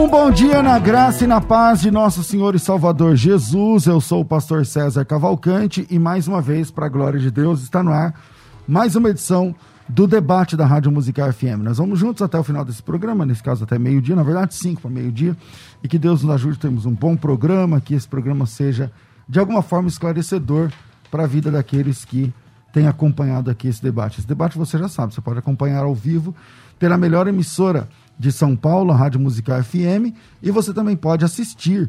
[0.00, 3.84] Um bom dia na graça e na paz de nosso Senhor e Salvador Jesus.
[3.84, 7.62] Eu sou o pastor César Cavalcante e mais uma vez, para a glória de Deus,
[7.62, 8.18] está no ar
[8.66, 9.54] mais uma edição
[9.86, 11.60] do debate da Rádio Musical FM.
[11.62, 14.80] Nós vamos juntos até o final desse programa, nesse caso até meio-dia, na verdade, cinco
[14.80, 15.36] para meio-dia,
[15.84, 18.90] e que Deus nos ajude a termos um bom programa, que esse programa seja
[19.28, 20.70] de alguma forma esclarecedor
[21.10, 22.32] para a vida daqueles que
[22.72, 24.20] têm acompanhado aqui esse debate.
[24.20, 26.34] Esse debate você já sabe, você pode acompanhar ao vivo
[26.78, 27.86] pela melhor emissora
[28.20, 31.88] de São Paulo, a Rádio Musical FM, e você também pode assistir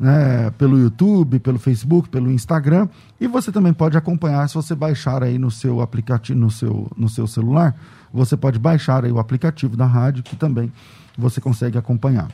[0.00, 2.88] né, pelo YouTube, pelo Facebook, pelo Instagram,
[3.20, 7.10] e você também pode acompanhar se você baixar aí no seu aplicativo, no seu, no
[7.10, 7.76] seu celular,
[8.10, 10.72] você pode baixar aí o aplicativo da rádio que também
[11.16, 12.30] você consegue acompanhar.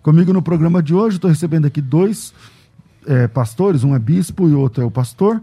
[0.00, 2.32] Comigo no programa de hoje, estou recebendo aqui dois
[3.04, 5.42] é, pastores, um é bispo e outro é o pastor,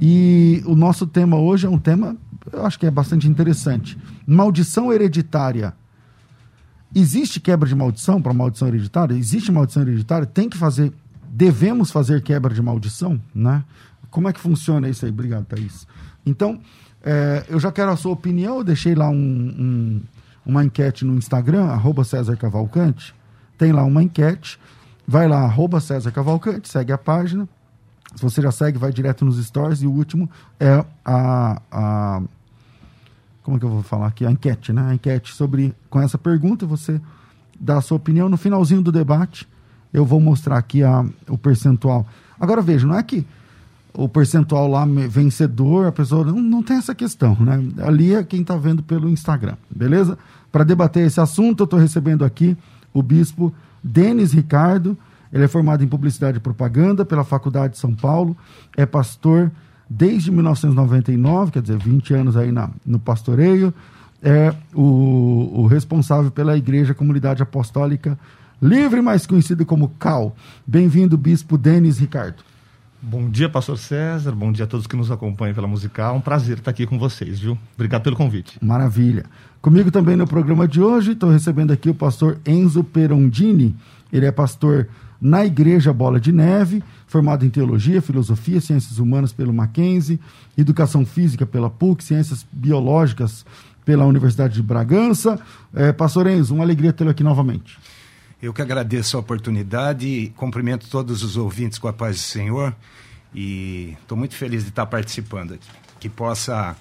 [0.00, 2.16] e o nosso tema hoje é um tema,
[2.52, 3.96] eu acho que é bastante interessante,
[4.26, 5.80] maldição hereditária
[6.94, 9.14] Existe quebra de maldição para maldição hereditária?
[9.14, 10.26] Existe maldição hereditária?
[10.26, 10.92] Tem que fazer,
[11.28, 13.64] devemos fazer quebra de maldição, né?
[14.10, 15.10] Como é que funciona isso aí?
[15.10, 15.86] Obrigado, Thaís.
[16.24, 16.60] Então,
[17.02, 20.02] é, eu já quero a sua opinião, eu deixei lá um, um,
[20.44, 23.14] uma enquete no Instagram, arroba César Cavalcante,
[23.56, 24.58] tem lá uma enquete,
[25.06, 27.48] vai lá, arroba César Cavalcante, segue a página,
[28.14, 32.22] se você já segue, vai direto nos stories, e o último é a, a
[33.42, 34.24] como que eu vou falar aqui?
[34.24, 34.82] A enquete, né?
[34.90, 37.00] A enquete sobre, com essa pergunta, você
[37.58, 38.28] dá a sua opinião.
[38.28, 39.48] No finalzinho do debate,
[39.92, 42.06] eu vou mostrar aqui a, o percentual.
[42.38, 43.26] Agora, veja, não é que
[43.94, 47.62] o percentual lá vencedor, a pessoa não, não tem essa questão, né?
[47.84, 50.16] Ali é quem está vendo pelo Instagram, beleza?
[50.50, 52.56] Para debater esse assunto, eu estou recebendo aqui
[52.92, 53.52] o bispo
[53.82, 54.96] Denis Ricardo.
[55.32, 58.36] Ele é formado em publicidade e propaganda pela Faculdade de São Paulo,
[58.76, 59.50] é pastor
[59.96, 63.72] desde 1999, quer dizer, 20 anos aí na, no pastoreio,
[64.22, 68.18] é o, o responsável pela Igreja Comunidade Apostólica
[68.60, 70.36] Livre, mais conhecido como CAL.
[70.64, 72.44] Bem-vindo, Bispo Denis Ricardo.
[73.02, 74.30] Bom dia, pastor César.
[74.30, 76.14] Bom dia a todos que nos acompanham pela musical.
[76.14, 77.58] Um prazer estar aqui com vocês, viu?
[77.74, 78.64] Obrigado pelo convite.
[78.64, 79.24] Maravilha.
[79.60, 83.74] Comigo também no programa de hoje, estou recebendo aqui o pastor Enzo Perondini.
[84.12, 84.88] Ele é pastor
[85.22, 90.18] na Igreja Bola de Neve, formado em Teologia, Filosofia, Ciências Humanas pelo Mackenzie,
[90.58, 93.46] Educação Física pela PUC, Ciências Biológicas
[93.84, 95.38] pela Universidade de Bragança.
[95.72, 97.78] É, Pastor Enzo, uma alegria tê-lo aqui novamente.
[98.42, 102.74] Eu que agradeço a oportunidade e cumprimento todos os ouvintes com a paz do Senhor
[103.32, 105.68] e estou muito feliz de estar participando aqui.
[106.00, 106.76] Que possa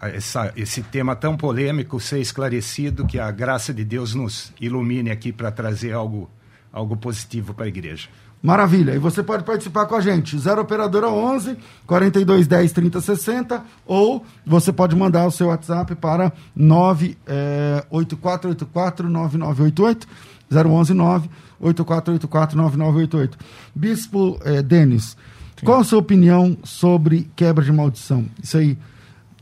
[0.00, 5.32] essa, esse tema tão polêmico ser esclarecido, que a graça de Deus nos ilumine aqui
[5.32, 6.28] para trazer algo
[6.76, 8.08] algo positivo para a igreja.
[8.42, 8.94] Maravilha.
[8.94, 10.38] E você pode participar com a gente.
[10.38, 11.56] 0 Operadora 11
[11.86, 20.06] 42 10 30 60 ou você pode mandar o seu WhatsApp para 98484 9988
[20.52, 23.38] 011 9 8484 9988.
[23.74, 25.16] Bispo é, Denis,
[25.56, 25.64] Sim.
[25.64, 28.26] qual a sua opinião sobre quebra de maldição?
[28.42, 28.76] Isso aí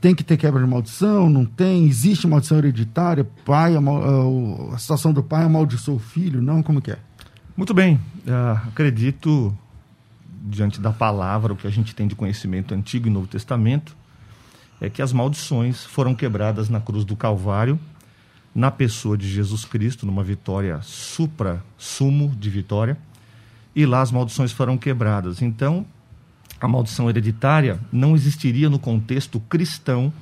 [0.01, 1.29] tem que ter quebra de maldição?
[1.29, 1.85] Não tem?
[1.87, 3.27] Existe maldição hereditária?
[3.45, 3.83] Pai, a, a,
[4.75, 6.41] a situação do pai amaldiçoou o filho?
[6.41, 6.63] Não?
[6.63, 6.99] Como que é?
[7.57, 8.01] Muito bem.
[8.27, 9.57] Uh, acredito,
[10.43, 13.97] diante da palavra, o que a gente tem de conhecimento Antigo e Novo Testamento,
[14.81, 17.79] é que as maldições foram quebradas na cruz do Calvário,
[18.53, 22.99] na pessoa de Jesus Cristo, numa vitória supra-sumo de vitória,
[23.75, 25.41] e lá as maldições foram quebradas.
[25.41, 25.87] Então,
[26.61, 30.13] a maldição hereditária não existiria no contexto cristão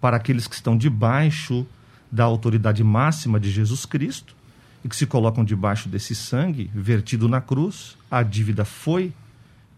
[0.00, 1.66] para aqueles que estão debaixo
[2.12, 4.38] da autoridade máxima de Jesus Cristo
[4.84, 9.12] e que se colocam debaixo desse sangue vertido na cruz, a dívida foi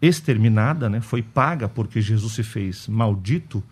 [0.01, 1.01] exterminada, né?
[1.01, 3.63] foi paga porque Jesus se fez maldito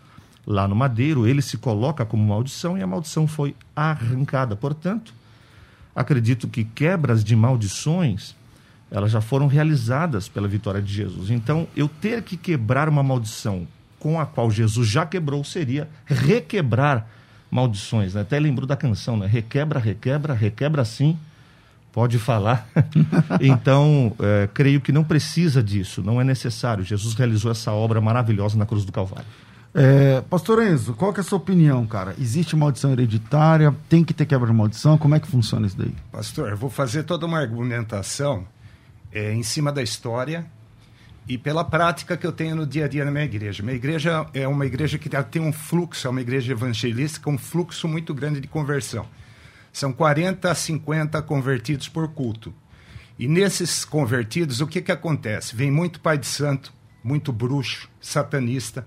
[0.46, 4.56] lá no madeiro, ele se coloca como maldição e a maldição foi arrancada.
[4.56, 5.14] Portanto,
[5.94, 8.34] acredito que quebras de maldições
[8.92, 11.30] elas já foram realizadas pela vitória de Jesus.
[11.30, 13.66] Então, eu ter que quebrar uma maldição
[13.98, 17.08] com a qual Jesus já quebrou seria requebrar
[17.52, 18.14] maldições.
[18.14, 18.22] Né?
[18.22, 19.26] Até lembrou da canção, né?
[19.26, 21.18] Requebra, requebra, requebra sim,
[21.92, 22.66] pode falar.
[23.38, 26.82] então, é, creio que não precisa disso, não é necessário.
[26.82, 29.26] Jesus realizou essa obra maravilhosa na cruz do Calvário.
[29.74, 32.14] É, Pastor Enzo, qual que é a sua opinião, cara?
[32.18, 33.74] Existe maldição hereditária?
[33.88, 34.96] Tem que ter quebra de maldição?
[34.96, 35.94] Como é que funciona isso daí?
[36.10, 38.46] Pastor, eu vou fazer toda uma argumentação
[39.12, 40.46] é, em cima da história
[41.28, 43.62] e pela prática que eu tenho no dia a dia na minha igreja.
[43.62, 47.86] Minha igreja é uma igreja que tem um fluxo, é uma igreja evangelística, um fluxo
[47.86, 49.06] muito grande de conversão.
[49.72, 52.52] São 40 a 50 convertidos por culto.
[53.18, 55.54] E nesses convertidos, o que, que acontece?
[55.54, 56.72] Vem muito pai de santo,
[57.04, 58.86] muito bruxo, satanista.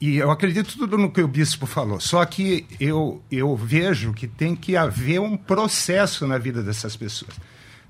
[0.00, 2.00] E eu acredito tudo no que o bispo falou.
[2.00, 7.34] Só que eu, eu vejo que tem que haver um processo na vida dessas pessoas,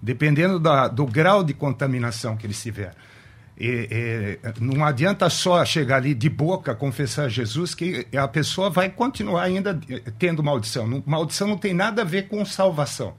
[0.00, 2.94] dependendo da, do grau de contaminação que eles tiveram.
[3.60, 8.88] E, e, não adianta só chegar ali de boca, confessar Jesus, que a pessoa vai
[8.88, 9.78] continuar ainda
[10.18, 11.02] tendo maldição.
[11.04, 13.12] maldição não tem nada a ver com salvação.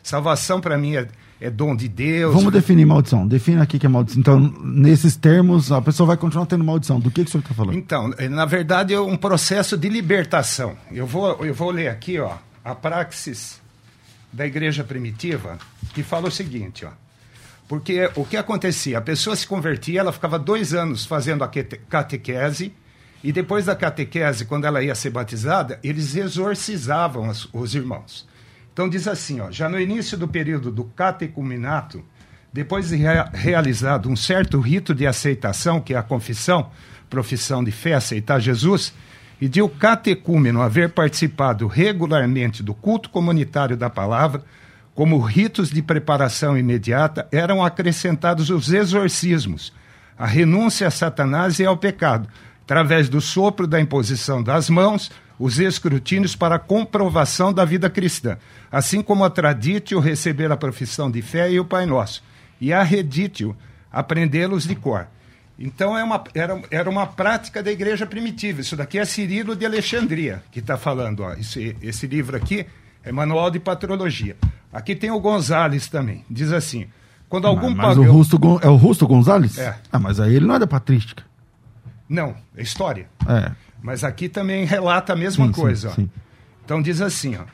[0.00, 1.08] Salvação, para mim, é,
[1.40, 2.32] é, dom de Deus.
[2.32, 3.26] Vamos definir maldição.
[3.26, 4.20] Defina aqui que é maldição.
[4.20, 7.00] Então, nesses termos, a pessoa vai continuar tendo maldição.
[7.00, 7.76] Do que, que o senhor está falando?
[7.76, 10.76] Então, é, na verdade, é um processo de libertação.
[10.92, 13.60] Eu vou, eu vou ler aqui ó, a praxis
[14.32, 15.58] da igreja primitiva,
[15.92, 17.07] que fala o seguinte, ó.
[17.68, 18.96] Porque o que acontecia?
[18.96, 21.50] A pessoa se convertia, ela ficava dois anos fazendo a
[21.88, 22.72] catequese,
[23.22, 28.26] e depois da catequese, quando ela ia ser batizada, eles exorcizavam os, os irmãos.
[28.72, 32.02] Então diz assim, ó, já no início do período do catecumenato,
[32.52, 36.70] depois de rea realizado um certo rito de aceitação, que é a confissão,
[37.10, 38.94] profissão de fé, aceitar Jesus,
[39.40, 44.42] e de o catecúmeno haver participado regularmente do culto comunitário da palavra,
[44.98, 49.72] como ritos de preparação imediata, eram acrescentados os exorcismos,
[50.18, 52.28] a renúncia a Satanás e ao pecado,
[52.64, 55.08] através do sopro da imposição das mãos,
[55.38, 58.38] os escrutínios para a comprovação da vida cristã,
[58.72, 62.20] assim como a traditio receber a profissão de fé e o Pai Nosso,
[62.60, 63.56] e a reditio
[63.92, 65.06] aprendê-los de cor.
[65.56, 68.62] Então é uma, era, era uma prática da igreja primitiva.
[68.62, 71.20] Isso daqui é Cirilo de Alexandria que está falando.
[71.20, 71.34] Ó.
[71.34, 72.66] Esse, esse livro aqui
[73.04, 74.36] é Manual de Patrologia.
[74.72, 76.24] Aqui tem o Gonzales também.
[76.30, 76.86] Diz assim:
[77.28, 78.04] quando algum mas, mas pagão.
[78.04, 79.58] O Rusto, é o Rusto Gonzales?
[79.58, 79.76] É.
[79.92, 81.24] Ah, mas aí ele não é da patrística.
[82.08, 83.08] Não, é história.
[83.28, 83.52] É.
[83.82, 85.90] Mas aqui também relata a mesma sim, coisa.
[85.90, 86.10] Sim, sim.
[86.64, 87.44] Então diz assim: ó.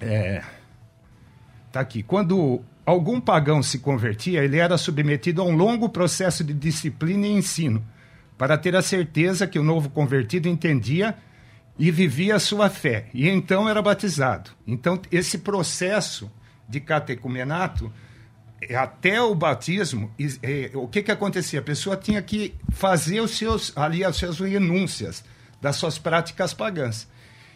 [0.00, 0.42] É,
[1.70, 2.02] tá aqui.
[2.02, 7.32] Quando algum pagão se convertia, ele era submetido a um longo processo de disciplina e
[7.32, 7.84] ensino,
[8.38, 11.16] para ter a certeza que o novo convertido entendia
[11.78, 14.50] e vivia a sua fé, e então era batizado.
[14.66, 16.30] Então, esse processo
[16.68, 17.92] de catecumenato,
[18.62, 20.10] é, até o batismo,
[20.42, 21.60] é, o que, que acontecia?
[21.60, 25.24] A pessoa tinha que fazer os seus, ali as suas renúncias
[25.60, 27.08] das suas práticas pagãs.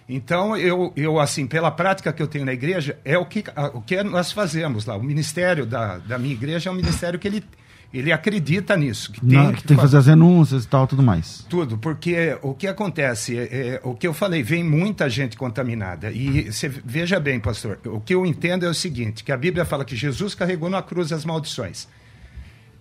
[0.09, 3.81] Então, eu, eu, assim, pela prática que eu tenho na igreja, é o que, o
[3.81, 4.97] que nós fazemos lá.
[4.97, 7.45] O ministério da, da minha igreja é um ministério que ele
[7.99, 9.13] ele acredita nisso.
[9.13, 11.47] Que tem, Não, que, que tem que fazer as renúncias e tal, tudo mais.
[11.49, 16.11] Tudo, porque o que acontece, é, é, o que eu falei, vem muita gente contaminada.
[16.11, 19.65] E você veja bem, pastor, o que eu entendo é o seguinte, que a Bíblia
[19.65, 21.87] fala que Jesus carregou na cruz as maldições.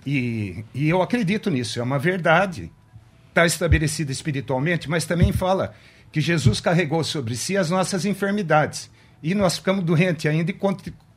[0.05, 2.71] E, e eu acredito nisso, é uma verdade.
[3.29, 5.75] Está estabelecida espiritualmente, mas também fala
[6.11, 8.89] que Jesus carregou sobre si as nossas enfermidades.
[9.21, 10.57] E nós ficamos doentes ainda e,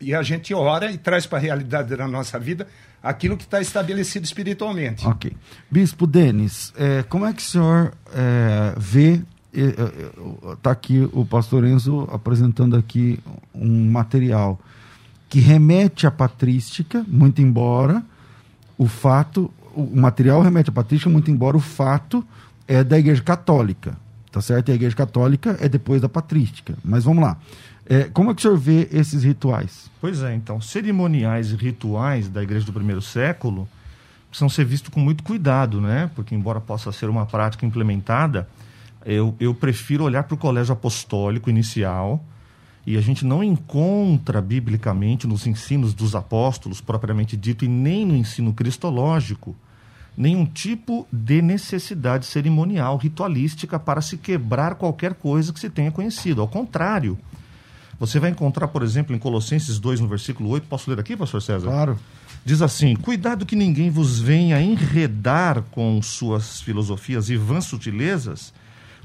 [0.00, 2.66] e a gente ora e traz para a realidade da nossa vida
[3.02, 5.06] aquilo que está estabelecido espiritualmente.
[5.06, 5.32] Ok.
[5.70, 9.20] Bispo Denis, é, como é que o senhor é, vê.
[10.52, 13.18] Está aqui o pastor Enzo apresentando aqui
[13.54, 14.60] um material
[15.30, 18.02] que remete à patrística, muito embora
[18.76, 22.22] o fato, o material remete à patrística, muito embora o fato
[22.68, 23.96] é da Igreja Católica,
[24.30, 24.68] tá certo?
[24.68, 26.74] E a Igreja Católica é depois da patrística.
[26.84, 27.38] Mas vamos lá.
[27.88, 29.90] É, como é que o senhor vê esses rituais?
[30.00, 33.68] Pois é, então, cerimoniais e rituais da igreja do primeiro século
[34.28, 36.10] precisam ser vistos com muito cuidado, né?
[36.14, 38.48] Porque, embora possa ser uma prática implementada,
[39.04, 42.22] eu, eu prefiro olhar para o colégio apostólico inicial
[42.84, 48.16] e a gente não encontra biblicamente nos ensinos dos apóstolos, propriamente dito, e nem no
[48.16, 49.56] ensino cristológico,
[50.16, 56.40] nenhum tipo de necessidade cerimonial, ritualística para se quebrar qualquer coisa que se tenha conhecido.
[56.40, 57.18] Ao contrário,
[57.98, 61.40] você vai encontrar, por exemplo, em Colossenses 2, no versículo 8, posso ler aqui, pastor
[61.40, 61.68] César?
[61.68, 61.98] Claro.
[62.44, 68.52] Diz assim: Cuidado que ninguém vos venha enredar com suas filosofias e vãs sutilezas,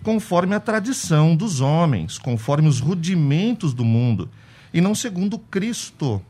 [0.04, 4.30] conforme a tradição dos homens, conforme os rudimentos do mundo,
[4.74, 6.22] e não segundo Cristo.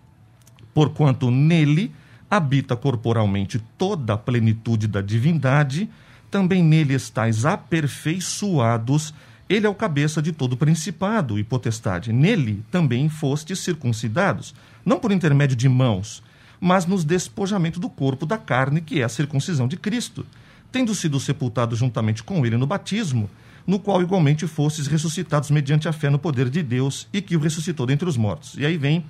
[0.74, 1.92] Porquanto nele
[2.30, 5.90] habita corporalmente toda a plenitude da divindade,
[6.30, 9.14] também nele estáis aperfeiçoados
[9.52, 12.14] ele é o cabeça de todo principado e potestade.
[12.14, 14.56] Nele também fostes circuncidados,
[14.86, 16.24] não por intermédio de mãos,
[16.60, 20.26] mas nos despojamento do corpo da carne, que é a circuncisão de Cristo,
[20.72, 23.30] tendo sido sepultado juntamente com ele no batismo,
[23.68, 27.40] no qual igualmente fostes ressuscitados mediante a fé no poder de Deus e que o
[27.40, 28.56] ressuscitou dentre os mortos.
[28.58, 29.04] E aí vem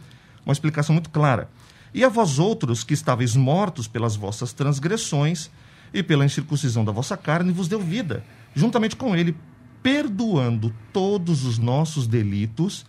[0.43, 1.49] uma explicação muito clara.
[1.93, 5.51] E a vós outros que estáveis mortos pelas vossas transgressões
[5.93, 8.23] e pela incircuncisão da vossa carne, vos deu vida,
[8.55, 9.35] juntamente com ele,
[9.81, 12.85] perdoando todos os nossos delitos,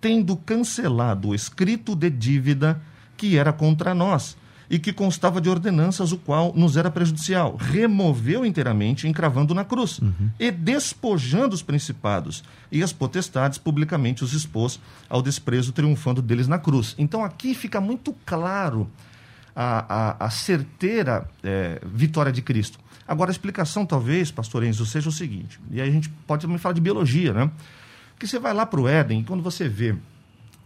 [0.00, 2.80] tendo cancelado o escrito de dívida
[3.16, 4.36] que era contra nós
[4.70, 7.56] e que constava de ordenanças, o qual nos era prejudicial.
[7.56, 10.30] Removeu inteiramente, encravando na cruz, uhum.
[10.38, 14.78] e despojando os principados e as potestades, publicamente os expôs
[15.08, 16.94] ao desprezo, triunfando deles na cruz.
[16.96, 18.88] Então aqui fica muito claro
[19.54, 22.78] a, a, a certeira é, vitória de Cristo.
[23.06, 26.58] Agora, a explicação, talvez, pastor Enzo, seja o seguinte, e aí a gente pode também
[26.58, 27.50] falar de biologia, né?
[28.18, 29.96] Que você vai lá para o Éden, e quando você vê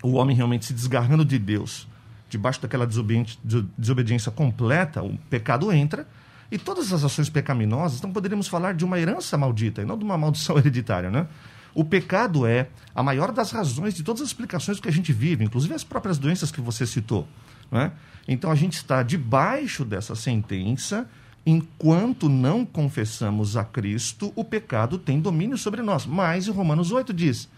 [0.02, 1.88] o homem realmente se desgarrando de Deus,
[2.28, 6.06] debaixo daquela desobediência, completa, o pecado entra,
[6.50, 10.04] e todas as ações pecaminosas, então poderíamos falar de uma herança maldita, e não de
[10.04, 11.26] uma maldição hereditária, né?
[11.74, 15.44] O pecado é a maior das razões de todas as explicações que a gente vive,
[15.44, 17.26] inclusive as próprias doenças que você citou.
[17.70, 17.90] Né?
[18.26, 21.08] Então a gente está debaixo dessa sentença,
[21.44, 26.06] enquanto não confessamos a Cristo, o pecado tem domínio sobre nós.
[26.06, 27.48] Mas em Romanos 8 diz: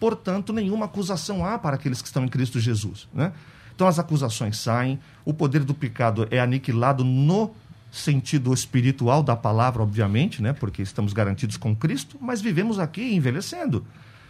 [0.00, 3.08] portanto, nenhuma acusação há para aqueles que estão em Cristo Jesus.
[3.12, 3.32] Né?
[3.74, 7.54] Então as acusações saem, o poder do pecado é aniquilado no
[7.90, 10.52] sentido espiritual da palavra, obviamente, né?
[10.52, 13.86] porque estamos garantidos com Cristo, mas vivemos aqui envelhecendo.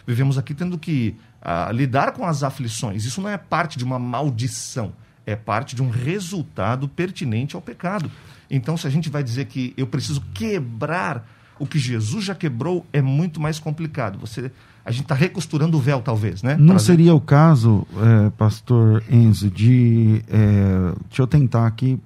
[0.07, 3.05] Vivemos aqui tendo que uh, lidar com as aflições.
[3.05, 4.93] Isso não é parte de uma maldição,
[5.27, 8.11] é parte de um resultado pertinente ao pecado.
[8.49, 11.29] Então, se a gente vai dizer que eu preciso quebrar
[11.59, 14.19] o que Jesus já quebrou, é muito mais complicado.
[14.21, 14.53] Você
[14.87, 16.57] a gente está recosturando o véu, talvez, né?
[16.57, 16.85] Não Trazer...
[16.85, 20.23] seria o caso, é, pastor Enzo, de.
[20.29, 21.99] É, deixa eu tentar aqui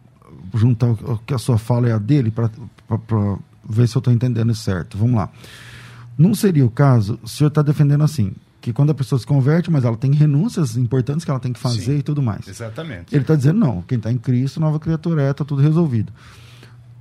[0.54, 2.50] juntar o que a sua fala é a dele para
[3.68, 4.96] ver se eu estou entendendo certo.
[4.96, 5.28] Vamos lá.
[6.16, 9.70] Não seria o caso, o senhor está defendendo assim, que quando a pessoa se converte,
[9.70, 12.46] mas ela tem renúncias importantes que ela tem que fazer Sim, e tudo mais.
[12.46, 13.14] Exatamente.
[13.14, 16.12] Ele está dizendo, não, quem está em Cristo, nova criatura é, está tudo resolvido.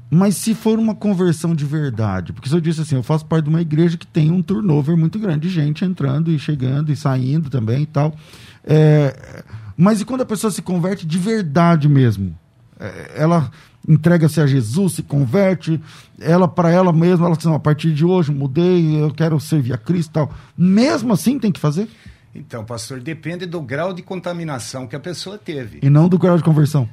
[0.09, 3.43] Mas se for uma conversão de verdade, porque se eu disse assim, eu faço parte
[3.43, 6.95] de uma igreja que tem um turnover muito grande de gente entrando e chegando e
[6.95, 8.15] saindo também e tal.
[8.63, 9.43] É,
[9.77, 12.35] mas e quando a pessoa se converte de verdade mesmo?
[12.79, 13.51] É, ela
[13.87, 15.81] entrega-se a Jesus, se converte,
[16.19, 19.77] ela para ela mesma, ela diz, a partir de hoje mudei, eu quero servir a
[19.77, 20.33] Cristo e tal.
[20.57, 21.87] Mesmo assim tem que fazer?
[22.33, 25.79] Então, pastor, depende do grau de contaminação que a pessoa teve.
[25.81, 26.87] E não do grau de conversão.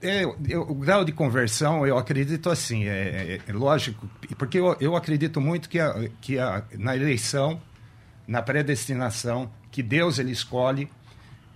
[0.00, 4.08] É, eu, o grau de conversão, eu acredito assim, é, é, é lógico,
[4.38, 7.60] porque eu, eu, acredito muito que, a, que a, na eleição,
[8.26, 10.88] na predestinação, que Deus ele escolhe,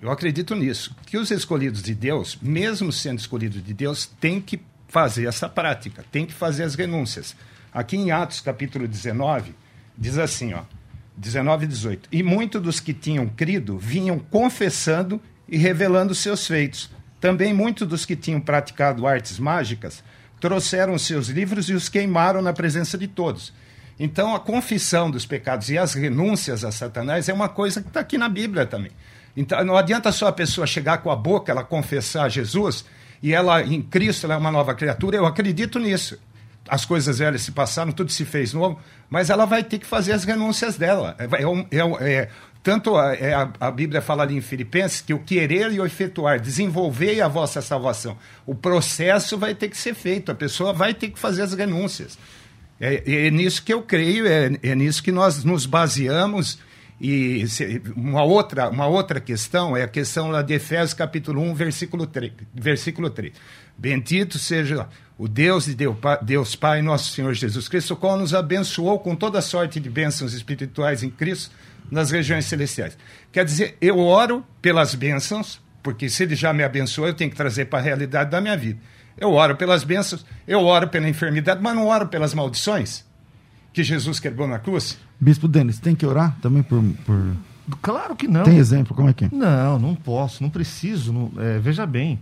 [0.02, 4.60] eu acredito nisso, que os escolhidos de Deus, mesmo sendo escolhidos de Deus, têm que
[4.96, 7.36] fazer essa prática, têm que fazer as renúncias.
[7.70, 9.54] Aqui em Atos capítulo 19,
[9.94, 10.62] diz assim, ó,
[11.14, 16.90] 19 e 18, e muitos dos que tinham crido vinham confessando e revelando seus feitos
[17.20, 20.02] também muitos dos que tinham praticado artes mágicas
[20.40, 23.52] trouxeram seus livros e os queimaram na presença de todos.
[23.98, 28.00] Então, a confissão dos pecados e as renúncias a Satanás é uma coisa que está
[28.00, 28.92] aqui na Bíblia também.
[29.36, 32.84] Então, não adianta só a pessoa chegar com a boca, ela confessar a Jesus
[33.22, 35.16] e ela, em Cristo, ela é uma nova criatura.
[35.16, 36.18] Eu acredito nisso.
[36.68, 40.12] As coisas velhas se passaram, tudo se fez novo, mas ela vai ter que fazer
[40.12, 41.16] as renúncias dela.
[41.18, 42.28] É, é, é, é
[42.66, 45.86] tanto a, é, a, a, Bíblia fala ali em Filipenses que o querer e o
[45.86, 48.18] efetuar, desenvolver a vossa salvação.
[48.44, 52.18] O processo vai ter que ser feito, a pessoa vai ter que fazer as renúncias.
[52.80, 56.58] É, é nisso que eu creio, é, é, nisso que nós nos baseamos.
[57.00, 61.54] E se, uma, outra, uma outra questão é a questão lá de Efésios capítulo 1,
[61.54, 62.32] versículo 3.
[62.54, 63.32] Versículo 3.
[63.76, 64.88] Bendito seja
[65.18, 69.14] o Deus de Deus, Deus Pai, nosso Senhor Jesus Cristo, o qual nos abençoou com
[69.14, 71.54] toda sorte de bênçãos espirituais em Cristo
[71.90, 72.96] nas regiões celestiais.
[73.30, 77.36] Quer dizer, eu oro pelas bênçãos, porque se ele já me abençoou, eu tenho que
[77.36, 78.80] trazer para a realidade da minha vida.
[79.18, 83.05] Eu oro pelas bênçãos, eu oro pela enfermidade, mas não oro pelas maldições
[83.76, 84.96] que Jesus quebrou na cruz.
[85.20, 87.36] Bispo Denis, tem que orar também por, por...
[87.82, 88.42] Claro que não.
[88.42, 88.96] Tem exemplo?
[88.96, 89.28] Como é que é?
[89.30, 91.12] Não, não posso, não preciso.
[91.12, 92.18] Não, é, veja bem,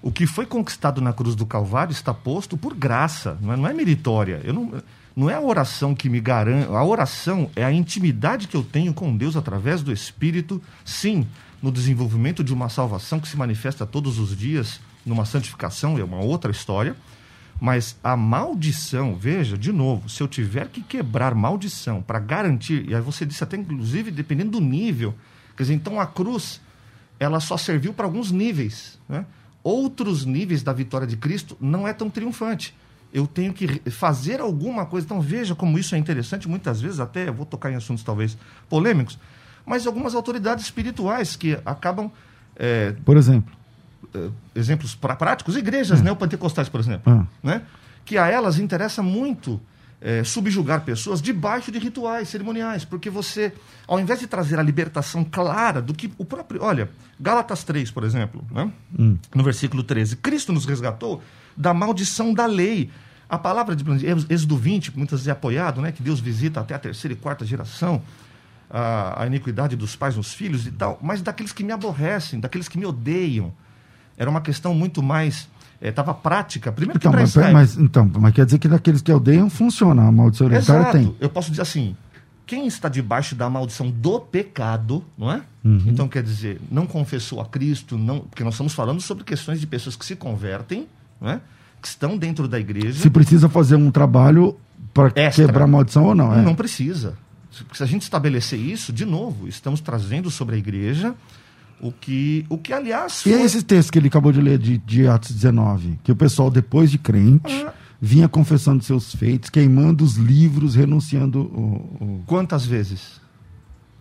[0.00, 3.66] o que foi conquistado na cruz do Calvário está posto por graça, não é, não
[3.66, 4.40] é meritória.
[4.42, 4.82] Eu não,
[5.14, 6.68] não é a oração que me garante.
[6.72, 11.26] A oração é a intimidade que eu tenho com Deus através do Espírito, sim,
[11.62, 16.20] no desenvolvimento de uma salvação que se manifesta todos os dias, numa santificação, é uma
[16.24, 16.96] outra história.
[17.60, 22.94] Mas a maldição, veja, de novo, se eu tiver que quebrar maldição para garantir, e
[22.94, 25.14] aí você disse até inclusive dependendo do nível,
[25.56, 26.60] quer dizer, então a cruz,
[27.18, 29.26] ela só serviu para alguns níveis, né?
[29.62, 32.74] Outros níveis da vitória de Cristo não é tão triunfante
[33.12, 35.04] eu tenho que fazer alguma coisa.
[35.04, 38.36] Então veja como isso é interessante, muitas vezes até, vou tocar em assuntos talvez
[38.68, 39.18] polêmicos,
[39.64, 42.10] mas algumas autoridades espirituais que acabam...
[42.56, 43.56] É, por exemplo?
[44.14, 46.02] É, exemplos práticos, igrejas é.
[46.02, 47.26] neopentecostais, por exemplo, ah.
[47.42, 47.62] né?
[48.04, 49.60] que a elas interessa muito
[50.00, 53.52] é, subjugar pessoas debaixo de rituais cerimoniais, porque você,
[53.86, 56.62] ao invés de trazer a libertação clara do que o próprio.
[56.62, 56.88] Olha,
[57.20, 58.72] Gálatas 3, por exemplo, né?
[58.98, 59.18] Hum.
[59.34, 61.22] no versículo 13: Cristo nos resgatou
[61.56, 62.90] da maldição da lei.
[63.28, 63.84] A palavra de
[64.30, 65.92] Êxodo 20, muitas vezes é apoiado, né?
[65.92, 68.02] que Deus visita até a terceira e quarta geração
[68.70, 72.68] a, a iniquidade dos pais nos filhos e tal, mas daqueles que me aborrecem, daqueles
[72.68, 73.52] que me odeiam.
[74.18, 75.48] Era uma questão muito mais
[75.80, 76.72] estava é, prática.
[76.72, 80.12] Primeiro então, que mas, mas, então, mas quer dizer que daqueles que odeiam funciona, a
[80.12, 80.98] maldição hereditária Exato.
[80.98, 81.16] tem.
[81.20, 81.96] Eu posso dizer assim,
[82.44, 85.42] quem está debaixo da maldição do pecado, não é?
[85.64, 85.84] Uhum.
[85.86, 89.66] Então quer dizer, não confessou a Cristo, não, porque nós estamos falando sobre questões de
[89.66, 90.86] pessoas que se convertem,
[91.20, 91.40] não é?
[91.80, 93.00] Que estão dentro da igreja.
[93.00, 94.56] Se precisa fazer um trabalho
[94.92, 96.34] para quebrar a maldição ou não?
[96.34, 96.42] É?
[96.42, 97.16] Não precisa.
[97.72, 101.14] Se a gente estabelecer isso, de novo, estamos trazendo sobre a igreja
[101.80, 103.22] o que, o que aliás.
[103.22, 103.32] Foi...
[103.32, 106.16] E é esse texto que ele acabou de ler de, de Atos 19, que o
[106.16, 107.72] pessoal, depois de crente, ah.
[108.00, 111.40] vinha confessando seus feitos, queimando os livros, renunciando.
[111.40, 112.22] O, o...
[112.26, 113.20] Quantas vezes?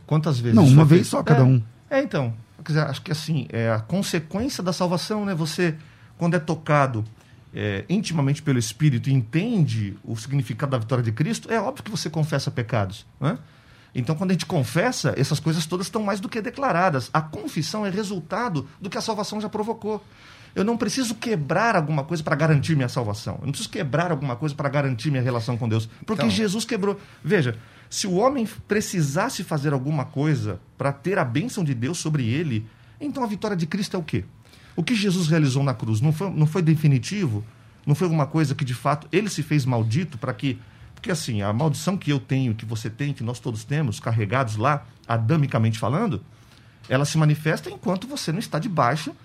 [0.05, 0.55] Quantas vezes?
[0.55, 1.61] Não, uma vez só, cada é, um.
[1.89, 2.33] É, então.
[2.65, 5.33] Dizer, acho que assim, é a consequência da salvação, né?
[5.33, 5.75] Você,
[6.17, 7.05] quando é tocado
[7.53, 11.91] é, intimamente pelo Espírito e entende o significado da vitória de Cristo, é óbvio que
[11.91, 13.37] você confessa pecados, né?
[13.97, 17.09] Então, quando a gente confessa, essas coisas todas estão mais do que declaradas.
[17.11, 20.03] A confissão é resultado do que a salvação já provocou.
[20.53, 23.39] Eu não preciso quebrar alguma coisa para garantir minha salvação.
[23.41, 25.89] Eu não preciso quebrar alguma coisa para garantir minha relação com Deus.
[26.05, 26.29] Porque então...
[26.29, 26.99] Jesus quebrou.
[27.23, 27.57] Veja,
[27.89, 32.67] se o homem precisasse fazer alguma coisa para ter a bênção de Deus sobre ele,
[33.01, 34.23] então a vitória de Cristo é o quê?
[34.75, 37.43] O que Jesus realizou na cruz não foi, não foi definitivo?
[37.83, 40.59] Não foi alguma coisa que de fato ele se fez maldito para que
[40.97, 44.55] porque assim, a maldição que eu tenho, que você tem, que nós todos temos, carregados
[44.55, 46.23] lá, adamicamente falando,
[46.89, 49.15] ela se manifesta enquanto você não está debaixo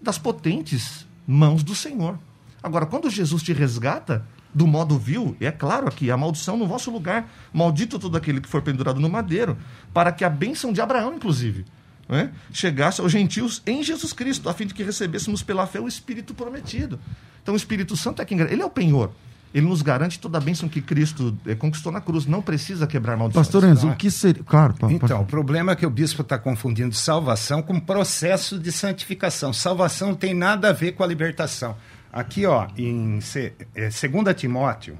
[0.00, 2.18] das potentes mãos do Senhor.
[2.62, 6.90] Agora, quando Jesus te resgata, do modo vil, é claro aqui, a maldição no vosso
[6.90, 9.58] lugar, maldito todo aquele que for pendurado no madeiro,
[9.92, 11.66] para que a bênção de Abraão, inclusive,
[12.08, 15.86] né, chegasse aos gentios em Jesus Cristo, a fim de que recebêssemos pela fé o
[15.86, 16.98] Espírito prometido.
[17.42, 19.12] Então, o Espírito Santo é quem ele é o penhor.
[19.52, 22.26] Ele nos garante toda a bênção que Cristo eh, conquistou na cruz.
[22.26, 23.46] Não precisa quebrar maldições.
[23.46, 24.42] Pastor Enzo, o que seria.
[24.44, 29.52] Claro, Então, o problema é que o bispo está confundindo salvação com processo de santificação.
[29.52, 31.76] Salvação não tem nada a ver com a libertação.
[32.12, 34.98] Aqui, ó, em 2 é, Timóteo,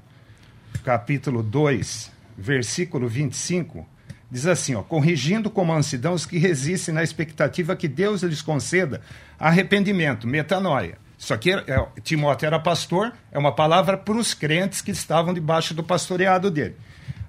[0.83, 3.87] capítulo 2, versículo 25,
[4.31, 9.03] diz assim, ó, corrigindo com mansidão os que resistem na expectativa que Deus lhes conceda
[9.39, 14.81] arrependimento, metanoia isso aqui, é, é, Timóteo era pastor, é uma palavra para os crentes
[14.81, 16.77] que estavam debaixo do pastoreado dele.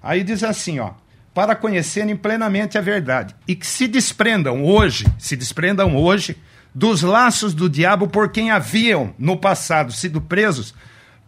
[0.02, 0.92] Aí diz assim, ó,
[1.34, 6.38] para conhecerem plenamente a verdade e que se desprendam hoje, se desprendam hoje
[6.74, 10.76] dos laços do diabo por quem haviam no passado sido presos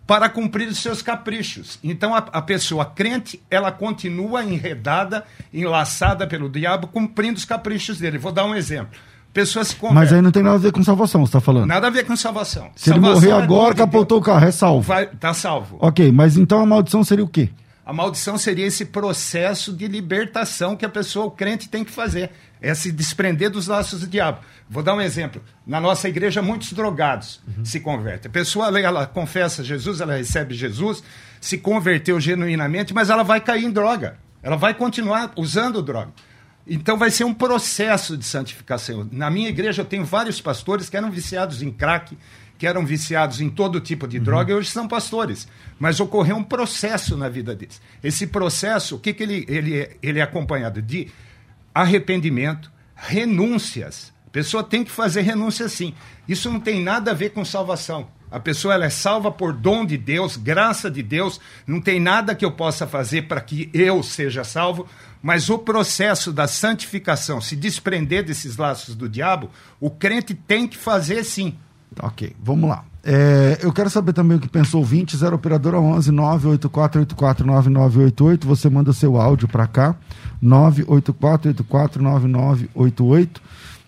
[0.06, 1.80] para cumprir os seus caprichos.
[1.84, 8.19] Então a, a pessoa crente, ela continua enredada, enlaçada pelo diabo, cumprindo os caprichos dele.
[8.19, 9.00] Vou dar um exemplo
[9.34, 10.04] pessoas se convertem.
[10.04, 11.67] Mas aí não tem nada a ver com salvação, você está falando?
[11.67, 12.70] Nada a ver com salvação.
[12.76, 14.82] Se salvação ele morrer é agora, capotou o carro, é salvo.
[14.82, 15.78] Vai, tá salvo.
[15.80, 17.50] Ok, mas então a maldição seria o quê?
[17.84, 22.30] A maldição seria esse processo de libertação que a pessoa, o crente, tem que fazer.
[22.62, 24.39] É se desprender dos laços do diabo.
[24.70, 25.41] Vou dar um exemplo.
[25.65, 27.65] Na nossa igreja, muitos drogados uhum.
[27.65, 28.30] se convertem.
[28.30, 31.04] A pessoa, ela confessa Jesus, ela recebe Jesus,
[31.41, 34.17] se converteu genuinamente, mas ela vai cair em droga.
[34.44, 36.12] Ela vai continuar usando droga.
[36.65, 39.08] Então vai ser um processo de santificação.
[39.12, 42.17] Na minha igreja eu tenho vários pastores que eram viciados em crack,
[42.58, 44.24] que eram viciados em todo tipo de uhum.
[44.24, 45.47] droga e hoje são pastores.
[45.80, 47.82] Mas ocorreu um processo na vida deles.
[48.04, 50.82] Esse processo, o que, que ele, ele, ele é acompanhado?
[50.82, 51.08] De
[51.74, 54.13] arrependimento, renúncias.
[54.28, 55.93] A pessoa tem que fazer renúncia sim.
[56.28, 58.08] Isso não tem nada a ver com salvação.
[58.32, 61.41] A pessoa ela é salva por dom de Deus, graça de Deus.
[61.67, 64.88] Não tem nada que eu possa fazer para que eu seja salvo.
[65.21, 70.77] Mas o processo da santificação, se desprender desses laços do diabo, o crente tem que
[70.77, 71.55] fazer sim.
[72.01, 72.86] Ok, vamos lá.
[73.03, 78.47] É, eu quero saber também o que pensou o 20, 0 operadora 11 98484 9988.
[78.47, 79.95] Você manda seu áudio para cá,
[80.43, 83.41] 984849988.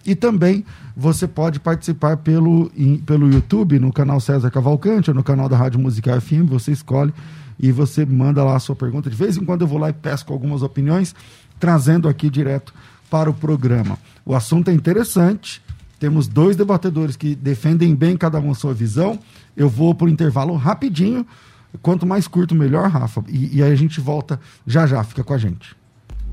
[0.06, 0.66] E também
[0.96, 2.72] você pode participar pelo,
[3.06, 6.50] pelo YouTube, no canal César Cavalcante ou no canal da Rádio Musical FM.
[6.50, 7.14] Você escolhe
[7.60, 9.10] e você manda lá a sua pergunta.
[9.10, 11.16] De vez em quando eu vou lá e pesco algumas opiniões,
[11.60, 12.74] trazendo aqui direto
[13.10, 13.98] para o programa.
[14.26, 15.62] O assunto é interessante.
[16.00, 19.20] Temos dois debatedores que defendem bem cada um a sua visão.
[19.56, 21.26] Eu vou para o intervalo rapidinho
[21.82, 23.24] Quanto mais curto, melhor, Rafa.
[23.28, 25.76] E, e aí a gente volta já já, fica com a gente.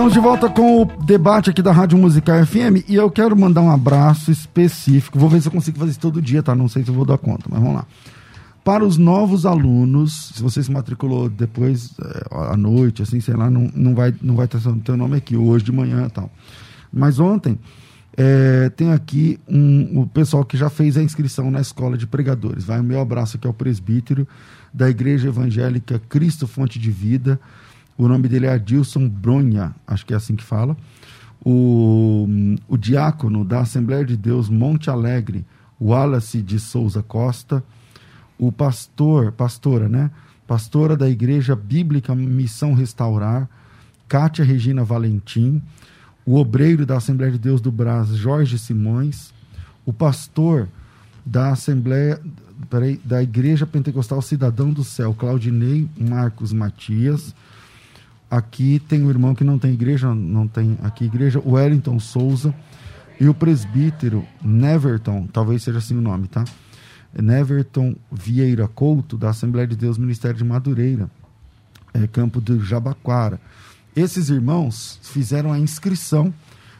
[0.00, 3.60] Estamos de volta com o debate aqui da Rádio Musical FM e eu quero mandar
[3.60, 5.18] um abraço específico.
[5.18, 6.54] Vou ver se eu consigo fazer isso todo dia, tá?
[6.54, 7.86] Não sei se eu vou dar conta, mas vamos lá.
[8.64, 13.50] Para os novos alunos, se você se matriculou depois é, à noite, assim, sei lá,
[13.50, 16.30] não, não vai não vai ter seu nome aqui hoje de manhã e tal.
[16.90, 17.58] Mas ontem
[18.16, 22.64] é, tem aqui um, o pessoal que já fez a inscrição na escola de pregadores.
[22.64, 24.26] Vai o meu abraço aqui ao presbítero
[24.72, 27.38] da Igreja Evangélica Cristo Fonte de Vida.
[28.02, 30.76] O nome dele é Adilson Bronha, acho que é assim que fala.
[31.44, 32.26] O,
[32.68, 35.44] o diácono da Assembleia de Deus Monte Alegre,
[35.80, 37.62] Wallace de Souza Costa
[38.40, 40.10] o pastor, pastora, né?
[40.46, 43.46] Pastora da Igreja Bíblica Missão Restaurar,
[44.08, 45.62] Kátia Regina Valentim,
[46.24, 49.34] o obreiro da Assembleia de Deus do Brás, Jorge Simões,
[49.84, 50.68] o pastor
[51.24, 52.18] da Assembleia,
[52.70, 57.34] peraí, da Igreja Pentecostal Cidadão do Céu, Claudinei Marcos Matias.
[58.30, 62.54] Aqui tem o irmão que não tem igreja, não tem aqui igreja, Wellington Souza,
[63.18, 66.44] e o presbítero Neverton, talvez seja assim o nome, tá?
[67.12, 71.10] Neverton Vieira Couto, da Assembleia de Deus Ministério de Madureira,
[71.92, 73.40] é, campo do Jabaquara.
[73.96, 76.32] Esses irmãos fizeram a inscrição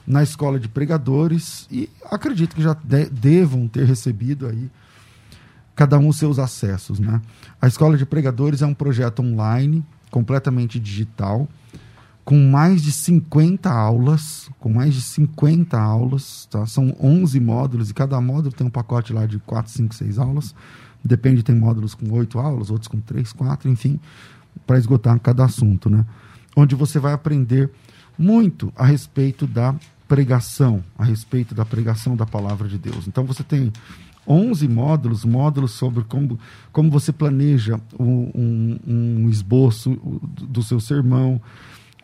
[0.06, 4.70] na escola de pregadores e acredito que já de, devam ter recebido aí
[5.74, 7.20] cada um seus acessos, né?
[7.60, 11.48] A escola de pregadores é um projeto online, completamente digital,
[12.24, 16.66] com mais de 50 aulas, com mais de 50 aulas, tá?
[16.66, 20.54] São 11 módulos e cada módulo tem um pacote lá de 4, 5, 6 aulas.
[21.02, 23.98] Depende, tem módulos com 8 aulas, outros com 3, 4, enfim,
[24.66, 26.04] para esgotar cada assunto, né?
[26.54, 27.70] Onde você vai aprender
[28.18, 29.74] muito a respeito da
[30.06, 33.06] pregação, a respeito da pregação da palavra de Deus.
[33.06, 33.72] Então você tem
[34.30, 36.38] 11 módulos, módulos sobre como,
[36.70, 39.98] como você planeja um, um, um esboço
[40.40, 41.42] do seu sermão,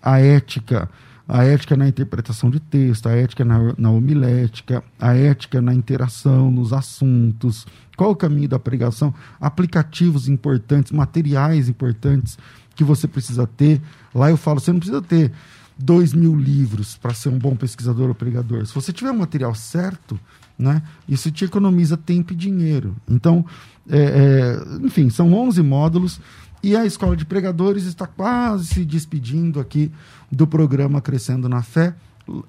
[0.03, 0.91] a ética,
[1.29, 6.51] a ética na interpretação de texto, a ética na, na homilética, a ética na interação,
[6.51, 7.65] nos assuntos,
[7.97, 12.37] qual o caminho da pregação, aplicativos importantes, materiais importantes
[12.75, 13.81] que você precisa ter.
[14.13, 15.31] Lá eu falo, você não precisa ter
[15.79, 18.67] dois mil livros para ser um bom pesquisador ou pregador.
[18.67, 20.19] Se você tiver o material certo,
[20.59, 22.97] né, isso te economiza tempo e dinheiro.
[23.09, 23.45] Então,
[23.89, 26.21] é, é, enfim, são 11 módulos
[26.63, 29.93] e a Escola de Pregadores está quase se despedindo aqui
[30.31, 31.95] do programa Crescendo na Fé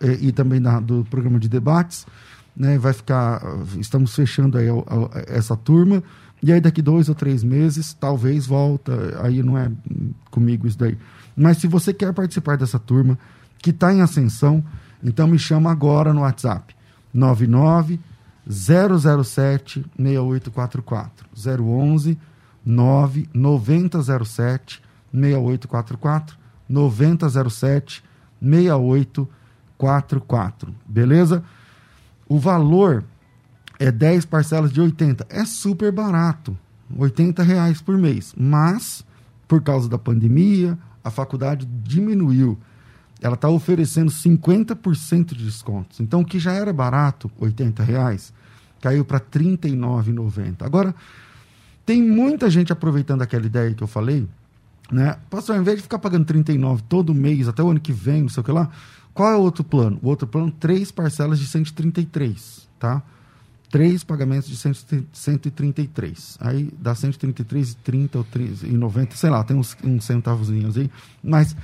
[0.01, 2.07] eh, e, também da, do programa de debates.
[2.55, 2.77] Né?
[2.77, 3.41] Vai ficar,
[3.79, 6.01] estamos fechando aí a, a, essa turma.
[6.41, 9.19] E aí daqui dois ou três meses, talvez volta.
[9.21, 9.71] Aí não é
[10.31, 10.97] comigo isso daí.
[11.35, 13.19] Mas se você quer participar dessa turma
[13.59, 14.63] que está em ascensão,
[15.03, 16.75] então me chama agora no WhatsApp.
[17.13, 17.99] 99
[18.47, 22.17] 007 6844 011
[22.65, 24.81] 9 9007
[25.13, 26.37] 6844
[26.69, 28.03] 9007
[28.41, 30.75] 6844.
[30.85, 31.43] Beleza?
[32.27, 33.05] O valor
[33.79, 35.27] é 10 parcelas de 80.
[35.29, 36.57] É super barato.
[36.95, 38.33] 80 reais por mês.
[38.37, 39.03] Mas,
[39.47, 42.57] por causa da pandemia, a faculdade diminuiu.
[43.21, 45.99] Ela está oferecendo 50% de descontos.
[45.99, 48.33] Então, o que já era barato, 80 reais,
[48.79, 50.61] caiu para R$ 39,90.
[50.61, 50.93] Agora,
[51.85, 54.27] tem muita gente aproveitando aquela ideia que eu falei,
[54.91, 55.17] né?
[55.29, 58.29] Pastor, ao invés de ficar pagando 39 todo mês, até o ano que vem, não
[58.29, 58.69] sei o que lá,
[59.13, 59.99] qual é o outro plano?
[60.01, 63.01] O outro plano, três parcelas de 133, tá?
[63.69, 64.55] Três pagamentos de
[65.11, 66.37] 133.
[66.39, 70.89] Aí dá 133,30 ou 3,90, sei lá, tem uns, uns centavozinhos aí.
[71.21, 71.55] Mas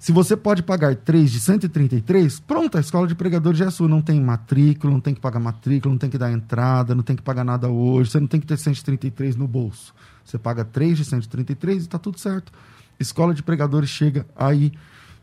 [0.00, 3.86] se você pode pagar 3 de 133, pronto, a escola de pregadores já é sua.
[3.86, 7.14] Não tem matrícula, não tem que pagar matrícula, não tem que dar entrada, não tem
[7.14, 9.94] que pagar nada hoje, você não tem que ter 133 no bolso.
[10.24, 12.50] Você paga 3 de 133 e está tudo certo.
[12.98, 14.72] Escola de pregadores chega aí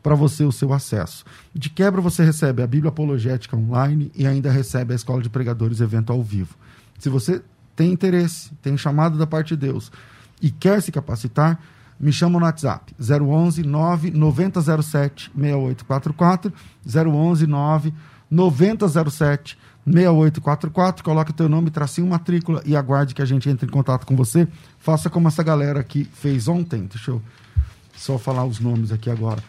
[0.03, 1.25] para você o seu acesso.
[1.51, 5.81] De quebra, você recebe a Bíblia Apologética online e ainda recebe a Escola de Pregadores
[5.81, 6.55] evento ao vivo.
[6.99, 7.41] Se você
[7.75, 9.91] tem interesse, tem chamado da parte de Deus
[10.39, 11.59] e quer se capacitar,
[11.99, 16.53] me chama no WhatsApp 011 99007 6844
[16.86, 17.47] 011
[18.29, 19.57] 99007
[19.88, 24.17] 6844, coloque teu nome, tracinho matrícula e aguarde que a gente entre em contato com
[24.17, 24.45] você.
[24.77, 26.86] Faça como essa galera que fez ontem.
[26.86, 27.21] Deixa eu
[27.95, 29.41] só falar os nomes aqui agora.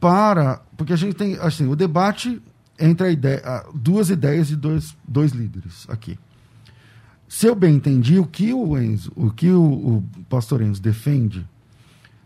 [0.00, 2.40] para, porque a gente tem, assim, o debate
[2.78, 6.18] entre a ideia, duas ideias de dois, dois líderes aqui.
[7.28, 11.46] Se eu bem entendi, o que o Enzo, o que o, o pastor Enzo defende,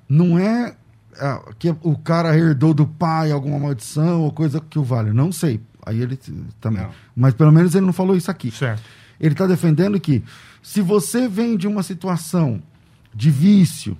[0.09, 0.77] não é
[1.19, 5.13] ah, que o cara herdou do pai alguma maldição ou coisa que o vale.
[5.13, 5.61] Não sei.
[5.89, 6.19] Aí ele
[6.61, 6.83] também.
[6.83, 6.91] Não.
[7.17, 8.51] Mas pelo menos ele não falou isso aqui.
[8.51, 8.83] Certo.
[9.19, 10.23] Ele está defendendo que
[10.63, 12.63] se você vem de uma situação
[13.15, 13.97] de vício,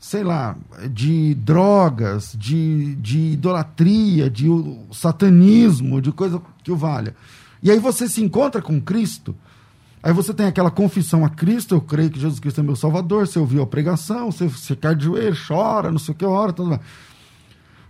[0.00, 0.56] sei lá,
[0.90, 4.48] de drogas, de, de idolatria, de
[4.92, 7.14] satanismo, de coisa que o valha,
[7.62, 9.34] e aí você se encontra com Cristo,
[10.02, 13.28] aí você tem aquela confissão a Cristo, eu creio que Jesus Cristo é meu Salvador,
[13.28, 16.52] você ouviu a pregação, você, você cai de joelho, chora, não sei o que, ora,
[16.52, 16.82] tudo mais.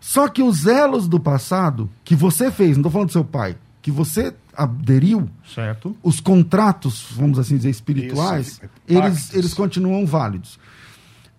[0.07, 3.57] Só que os elos do passado, que você fez, não estou falando do seu pai,
[3.83, 5.97] que você aderiu, Certo.
[6.01, 10.61] os contratos, vamos assim dizer, espirituais, Isso, eles, eles continuam válidos.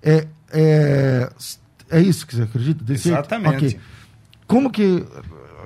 [0.03, 1.31] É, é,
[1.89, 2.83] é isso que você acredita?
[2.83, 3.07] Desse?
[3.07, 3.67] Exatamente.
[3.67, 3.79] Ok.
[4.45, 5.01] Como que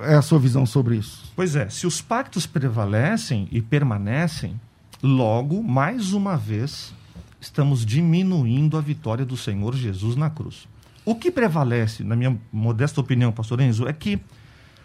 [0.02, 1.24] é a sua visão sobre isso?
[1.34, 4.60] Pois é, se os pactos prevalecem e permanecem,
[5.02, 6.94] logo, mais uma vez,
[7.40, 10.70] estamos diminuindo a vitória do Senhor Jesus na cruz.
[11.04, 14.20] O que prevalece, na minha modesta opinião, pastor Enzo, é que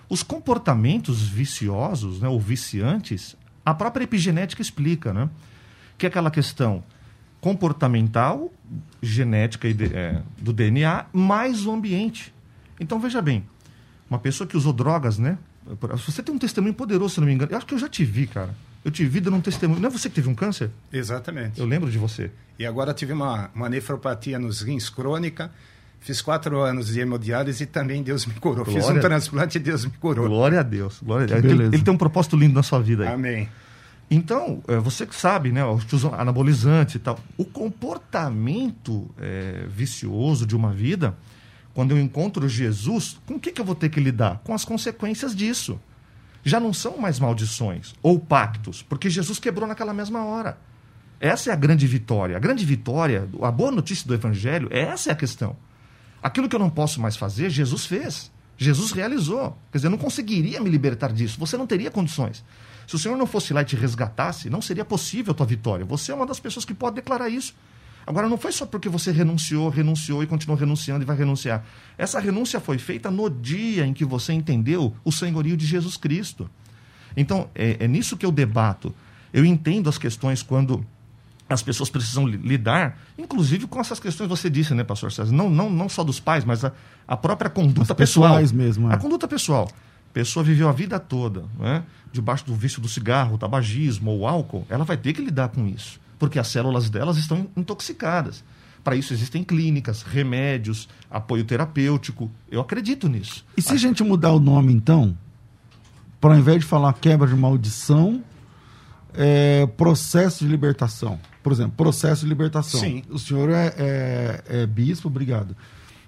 [0.09, 5.29] os comportamentos viciosos, né, ou viciantes, a própria epigenética explica, né?
[5.97, 6.83] Que é aquela questão
[7.41, 8.51] comportamental,
[9.01, 12.33] genética é, do DNA, mais o ambiente.
[12.79, 13.45] Então, veja bem,
[14.09, 15.37] uma pessoa que usou drogas, né?
[16.05, 17.51] Você tem um testemunho poderoso, se não me engano.
[17.51, 18.55] Eu acho que eu já te vi, cara.
[18.85, 19.81] Eu te vi dando um testemunho.
[19.81, 20.71] Não é você que teve um câncer?
[20.93, 21.59] Exatamente.
[21.59, 22.31] Eu lembro de você.
[22.57, 25.51] E agora tive uma, uma nefropatia nos rins crônica.
[25.99, 28.63] Fiz quatro anos de hemodiálise e também Deus me curou.
[28.63, 29.01] Fiz um Glória.
[29.01, 30.27] transplante e Deus me curou.
[30.27, 30.99] Glória a Deus.
[31.03, 31.53] Glória a Deus.
[31.53, 33.13] Ele, ele tem um propósito lindo na sua vida aí.
[33.13, 33.49] Amém.
[34.09, 39.65] Então, é, você que sabe, né, os que usam anabolizantes e tal, o comportamento é,
[39.67, 41.17] vicioso de uma vida,
[41.73, 44.39] quando eu encontro Jesus, com o que, que eu vou ter que lidar?
[44.45, 45.79] Com as consequências disso.
[46.43, 50.57] Já não são mais maldições ou pactos, porque Jesus quebrou naquela mesma hora.
[51.19, 52.37] Essa é a grande vitória.
[52.37, 55.57] A grande vitória, a boa notícia do Evangelho, essa é a questão.
[56.27, 58.29] Aquilo que eu não posso mais fazer, Jesus fez.
[58.57, 59.57] Jesus realizou.
[59.71, 61.39] Quer dizer, eu não conseguiria me libertar disso.
[61.39, 62.43] Você não teria condições.
[62.85, 65.85] Se o Senhor não fosse lá e te resgatasse, não seria possível a tua vitória.
[65.85, 67.55] Você é uma das pessoas que pode declarar isso.
[68.05, 71.63] Agora, não foi só porque você renunciou, renunciou e continuou renunciando e vai renunciar.
[71.97, 76.49] Essa renúncia foi feita no dia em que você entendeu o senhorio de Jesus Cristo.
[77.15, 78.93] Então, é, é nisso que eu debato.
[79.31, 80.85] Eu entendo as questões quando
[81.49, 85.31] as pessoas precisam li- lidar, inclusive com essas questões que você disse, né, pastor César?
[85.33, 86.71] Não, não, não só dos pais, mas a,
[87.07, 88.39] a própria conduta As pessoal.
[88.53, 88.95] mesmo, é.
[88.95, 89.69] A conduta pessoal.
[90.09, 94.65] A pessoa viveu a vida toda né, debaixo do vício do cigarro, tabagismo ou álcool,
[94.69, 98.43] ela vai ter que lidar com isso, porque as células delas estão intoxicadas.
[98.83, 102.31] Para isso existem clínicas, remédios, apoio terapêutico.
[102.49, 103.45] Eu acredito nisso.
[103.57, 105.15] E se a gente mudar o nome, então,
[106.21, 108.23] para ao invés de falar quebra de maldição,
[109.17, 111.19] é, processo de libertação?
[111.43, 112.79] Por exemplo, processo de libertação.
[112.79, 113.03] Sim.
[113.09, 115.55] O senhor é, é- é bispo, obrigado.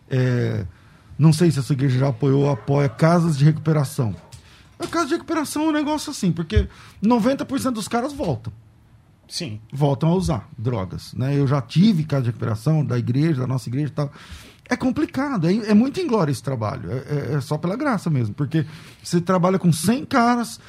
[0.10, 0.66] É,
[1.18, 4.16] não sei se a sua igreja já apoiou ou apoia casas de recuperação.
[4.78, 6.68] A casa de recuperação é um negócio assim, porque
[7.04, 8.54] 90% dos caras voltam.
[9.28, 9.60] Sim.
[9.72, 11.14] Voltam a usar drogas.
[11.14, 11.38] Né?
[11.38, 14.12] Eu já tive casa de recuperação da igreja, da nossa igreja e tal.
[14.70, 16.92] É complicado, é, é muito inglório esse trabalho.
[16.92, 18.34] É, é, é, só pela graça mesmo.
[18.34, 18.66] Porque
[19.04, 20.60] você trabalha com 100 caras,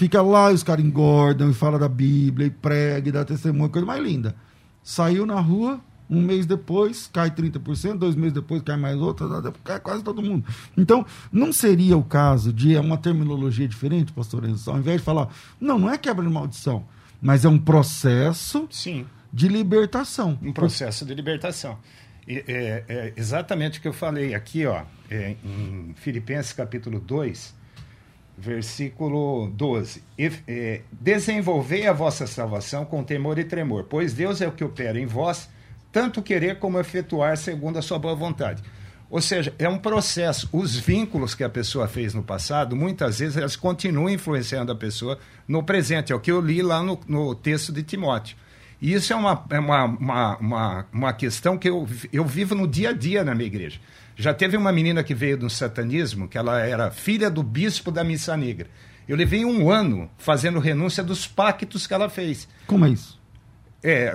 [0.00, 3.68] fica lá e os caras engordam e fala da Bíblia e prega e dá testemunho,
[3.68, 4.34] coisa mais linda.
[4.82, 9.78] Saiu na rua, um mês depois cai 30%, dois meses depois cai mais outra, cai
[9.78, 10.46] quase todo mundo.
[10.74, 15.04] Então, não seria o caso de é uma terminologia diferente, pastor Enzo, ao invés de
[15.04, 15.28] falar,
[15.60, 16.82] não, não é quebra de maldição,
[17.20, 19.04] mas é um processo Sim.
[19.30, 20.38] de libertação.
[20.40, 21.76] Um processo de libertação.
[22.26, 27.59] E, é, é, exatamente o que eu falei aqui, ó, é, em Filipenses capítulo 2,
[28.40, 30.02] versículo 12.
[30.18, 34.64] E, é, Desenvolvei a vossa salvação com temor e tremor, pois Deus é o que
[34.64, 35.48] opera em vós,
[35.92, 38.62] tanto querer como efetuar segundo a sua boa vontade.
[39.10, 40.48] Ou seja, é um processo.
[40.52, 45.18] Os vínculos que a pessoa fez no passado, muitas vezes, elas continuam influenciando a pessoa
[45.48, 46.12] no presente.
[46.12, 48.36] É o que eu li lá no, no texto de Timóteo.
[48.80, 52.68] E isso é uma, é uma, uma, uma, uma questão que eu, eu vivo no
[52.68, 53.80] dia a dia na minha igreja.
[54.20, 58.04] Já teve uma menina que veio do satanismo, que ela era filha do bispo da
[58.04, 58.66] Missa Negra.
[59.08, 62.46] Eu levei um ano fazendo renúncia dos pactos que ela fez.
[62.66, 63.18] Como é isso?
[63.82, 64.14] É,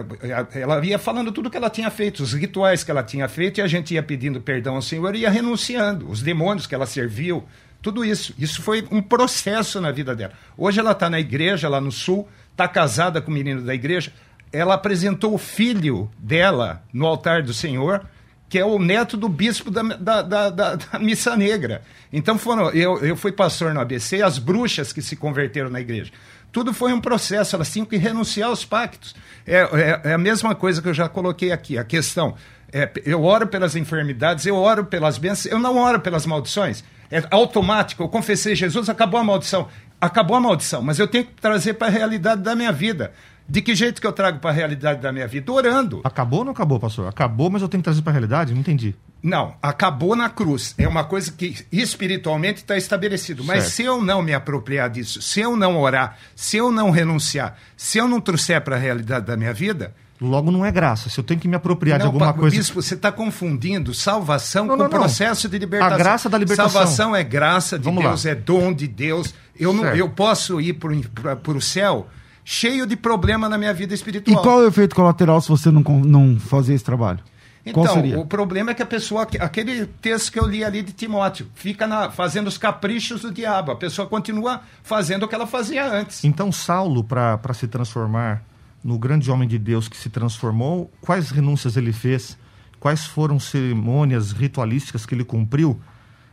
[0.54, 3.64] ela ia falando tudo que ela tinha feito, os rituais que ela tinha feito, e
[3.64, 7.44] a gente ia pedindo perdão ao Senhor e ia renunciando, os demônios que ela serviu,
[7.82, 8.32] tudo isso.
[8.38, 10.34] Isso foi um processo na vida dela.
[10.56, 14.14] Hoje ela está na igreja, lá no sul, está casada com o menino da igreja.
[14.54, 18.06] Ela apresentou o filho dela no altar do Senhor,
[18.48, 21.82] que é o neto do bispo da, da, da, da, da Missa Negra.
[22.12, 26.12] Então foram, eu, eu fui pastor no ABC, as bruxas que se converteram na igreja.
[26.52, 29.14] Tudo foi um processo, elas tinham que renunciar aos pactos.
[29.46, 31.78] É, é, é a mesma coisa que eu já coloquei aqui.
[31.78, 32.36] A questão
[32.72, 36.84] é, eu oro pelas enfermidades, eu oro pelas bênçãos, eu não oro pelas maldições.
[37.12, 38.04] É automático.
[38.04, 39.68] Eu confessei Jesus, acabou a maldição.
[40.00, 43.14] Acabou a maldição, mas eu tenho que trazer para a realidade da minha vida.
[43.48, 45.52] De que jeito que eu trago para a realidade da minha vida?
[45.52, 46.02] Orando.
[46.04, 47.08] Acabou ou não acabou, pastor?
[47.08, 48.54] Acabou, mas eu tenho que trazer para a realidade?
[48.54, 48.96] Não entendi.
[49.22, 50.76] Não, acabou na cruz.
[50.78, 53.44] É uma coisa que espiritualmente está estabelecido.
[53.44, 53.74] Mas certo.
[53.74, 57.98] se eu não me apropriar disso, se eu não orar, se eu não renunciar, se
[57.98, 59.94] eu não trouxer para a realidade da minha vida.
[60.22, 61.10] Logo não é graça.
[61.10, 62.56] Se eu tenho que me apropriar não, de alguma coisa.
[62.56, 65.96] Bispo, você está confundindo salvação não, com não, processo de libertação.
[65.96, 66.72] A graça da libertação.
[66.72, 68.32] Salvação é graça de Vamos Deus, lá.
[68.32, 69.34] é dom de Deus.
[69.60, 72.08] Eu, não, eu posso ir para o céu
[72.46, 74.40] cheio de problema na minha vida espiritual.
[74.40, 77.20] E qual é o efeito colateral se você não, não fazer esse trabalho?
[77.66, 81.48] Então, o problema é que a pessoa, aquele texto que eu li ali de Timóteo,
[81.56, 83.72] fica na, fazendo os caprichos do diabo.
[83.72, 86.24] A pessoa continua fazendo o que ela fazia antes.
[86.24, 88.44] Então, Saulo, para se transformar
[88.84, 92.38] no grande homem de Deus que se transformou, quais renúncias ele fez?
[92.80, 95.82] Quais foram cerimônias ritualísticas que ele cumpriu?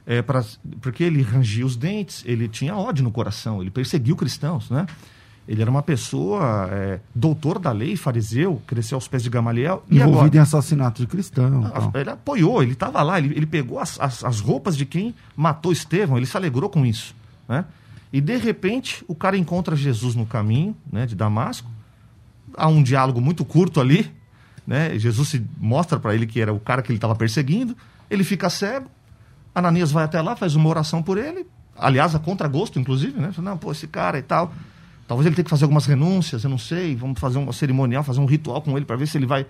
[0.05, 0.45] É, pra,
[0.83, 4.85] porque ele rangia os dentes, ele tinha ódio no coração, ele perseguiu cristãos, né?
[5.47, 9.83] Ele era uma pessoa, é, doutor da lei, fariseu, cresceu aos pés de Gamaliel.
[9.91, 11.67] Envolvido agora, em assassinato de cristão.
[11.67, 15.15] A, ele apoiou, ele estava lá, ele, ele pegou as, as, as, roupas de quem
[15.35, 17.15] matou Estevão, ele se alegrou com isso.
[17.49, 17.65] Né?
[18.13, 21.69] E de repente o cara encontra Jesus no caminho né, de Damasco.
[22.57, 24.13] Há um diálogo muito curto ali.
[24.65, 24.97] Né?
[24.97, 27.77] Jesus se mostra para ele que era o cara que ele estava perseguindo.
[28.09, 28.87] Ele fica cego.
[29.55, 31.47] Ananias vai até lá, faz uma oração por ele.
[31.77, 33.33] Aliás, a contragosto, inclusive, né?
[33.39, 34.53] Não, pô, esse cara e tal.
[35.07, 36.95] Talvez ele tenha que fazer algumas renúncias, eu não sei.
[36.97, 39.47] Vamos fazer um cerimonial, fazer um ritual com ele para ver se ele vai.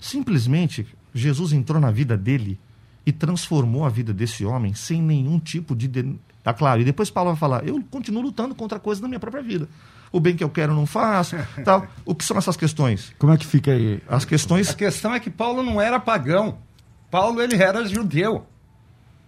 [0.00, 2.58] Simplesmente, Jesus entrou na vida dele
[3.06, 6.16] e transformou a vida desse homem sem nenhum tipo de.
[6.42, 6.80] Tá claro.
[6.80, 9.68] E depois Paulo vai falar: eu continuo lutando contra coisas da minha própria vida.
[10.12, 11.36] O bem que eu quero não faço.
[11.64, 11.86] tal.
[12.04, 13.12] O que são essas questões?
[13.18, 14.00] Como é que fica aí?
[14.08, 14.70] As questões.
[14.70, 16.58] A questão é que Paulo não era pagão.
[17.10, 18.46] Paulo ele era judeu.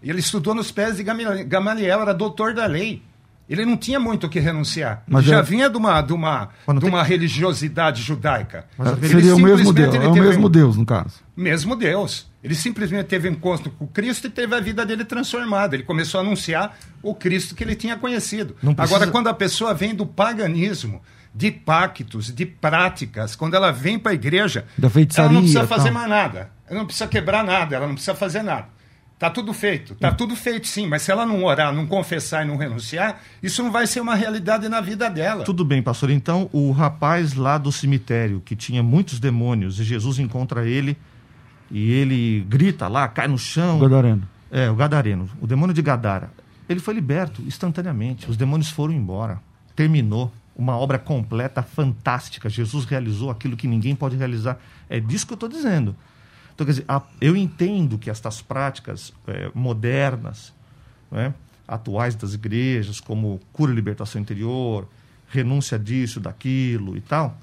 [0.03, 3.03] Ele estudou nos pés de Gamaliel, era doutor da lei.
[3.49, 5.05] Ele não tinha muito o que renunciar.
[5.07, 5.43] Mas já é...
[5.43, 7.11] vinha de uma, de uma, de uma tem...
[7.11, 8.67] religiosidade judaica.
[8.77, 11.21] Mas seria o mesmo Deus, é o mesmo Deus, no caso.
[11.37, 12.27] Mesmo Deus.
[12.43, 15.77] Ele simplesmente teve encontro com Cristo e teve a vida dele transformada.
[15.77, 18.55] Ele começou a anunciar o Cristo que ele tinha conhecido.
[18.55, 18.83] Precisa...
[18.83, 21.01] Agora, quando a pessoa vem do paganismo,
[21.35, 24.65] de pactos, de práticas, quando ela vem para a igreja,
[25.17, 26.51] ela não precisa fazer mais nada.
[26.69, 28.75] Ela não precisa quebrar nada, ela não precisa fazer nada.
[29.19, 32.48] Tá tudo feito, tá tudo feito sim, mas se ela não orar, não confessar e
[32.48, 35.42] não renunciar, isso não vai ser uma realidade na vida dela.
[35.42, 36.10] Tudo bem, pastor.
[36.10, 40.98] Então, o rapaz lá do cemitério, que tinha muitos demônios, e Jesus encontra ele,
[41.71, 43.79] e ele grita lá, cai no chão.
[43.79, 44.29] O Gadareno.
[44.50, 46.31] É, o Gadareno, o demônio de Gadara.
[46.69, 49.40] Ele foi liberto instantaneamente, os demônios foram embora.
[49.75, 50.31] Terminou.
[50.58, 52.48] Uma obra completa, fantástica.
[52.48, 54.58] Jesus realizou aquilo que ninguém pode realizar.
[54.88, 55.94] É disso que eu estou dizendo.
[56.57, 60.54] Então, quer dizer, a, eu entendo que estas práticas é, modernas,
[61.11, 61.35] né,
[61.69, 64.88] atuais das igrejas, como cura e libertação interior,
[65.29, 67.38] renúncia disso, daquilo e tal,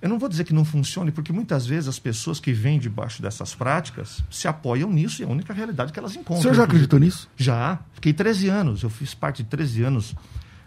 [0.00, 3.20] eu não vou dizer que não funcione, porque muitas vezes as pessoas que vêm debaixo
[3.20, 6.38] dessas práticas se apoiam nisso e é a única realidade que elas encontram.
[6.38, 7.28] O senhor já acreditou nisso?
[7.36, 7.80] Já.
[7.92, 8.82] Fiquei 13 anos.
[8.82, 10.14] Eu fiz parte de 13 anos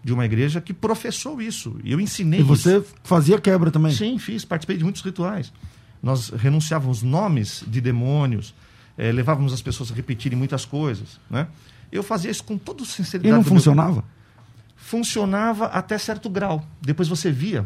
[0.03, 1.79] de uma igreja que professou isso.
[1.83, 2.93] E eu ensinei E você isso.
[3.03, 3.91] fazia quebra também?
[3.93, 4.43] Sim, fiz.
[4.45, 5.51] Participei de muitos rituais.
[6.01, 8.53] Nós renunciávamos nomes de demônios,
[8.97, 11.19] eh, levávamos as pessoas a repetirem muitas coisas.
[11.29, 11.47] Né?
[11.91, 13.33] Eu fazia isso com toda sinceridade.
[13.33, 14.03] E não funcionava?
[14.91, 16.65] funcionava até certo grau.
[16.81, 17.65] Depois você via,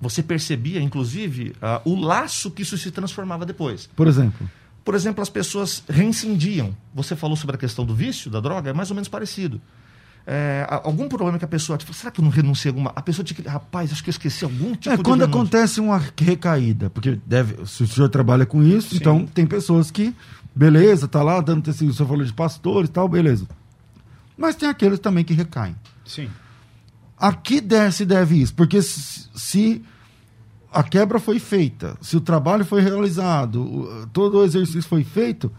[0.00, 3.88] você percebia, inclusive, ah, o laço que isso se transformava depois.
[3.96, 4.48] Por exemplo.
[4.84, 6.76] Por exemplo, as pessoas reincindiam.
[6.94, 9.60] Você falou sobre a questão do vício, da droga, é mais ou menos parecido.
[10.30, 11.78] É, algum problema que a pessoa.
[11.78, 12.92] Tipo, será que eu não renunciei a alguma.
[12.94, 13.48] A pessoa tinha que.
[13.48, 15.02] Rapaz, acho que eu esqueci algum tipo é, de.
[15.02, 19.46] quando renúncia." acontece uma recaída, porque deve, se o senhor trabalha com isso, então tem
[19.46, 20.14] pessoas que,
[20.54, 23.48] beleza, tá lá dando testemunho, o senhor falou de pastores e tal, beleza.
[24.36, 25.74] Mas tem aqueles também que recaem.
[26.04, 26.28] Sim.
[27.16, 28.54] A que deve, se deve isso?
[28.54, 29.82] Porque se, se
[30.70, 35.50] a quebra foi feita, se o trabalho foi realizado, todo o exercício foi feito,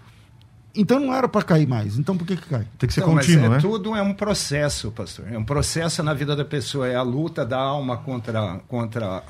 [0.79, 1.97] então não era para cair mais.
[1.97, 2.65] Então por que, que cai?
[2.77, 3.57] Tem que ser Então, mas contínuo, é, né?
[3.59, 5.25] Tudo é um processo, pastor.
[5.31, 6.87] É um processo na vida da pessoa.
[6.87, 9.23] É a luta da alma contra, contra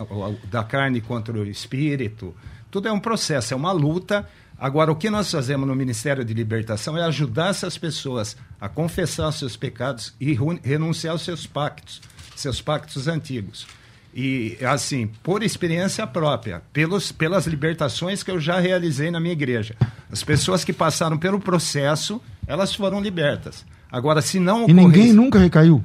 [0.49, 2.35] da carne contra o espírito.
[2.69, 4.27] Tudo é um processo, é uma luta.
[4.57, 9.29] Agora, o que nós fazemos no Ministério de Libertação é ajudar essas pessoas a confessar
[9.29, 12.01] os seus pecados e renunciar aos seus pactos,
[12.35, 13.65] seus pactos antigos.
[14.13, 19.75] E, assim, por experiência própria, pelos, pelas libertações que eu já realizei na minha igreja.
[20.11, 23.63] As pessoas que passaram pelo processo, elas foram libertas.
[23.91, 25.83] Agora, se não E ninguém ocorresse- nunca recaiu.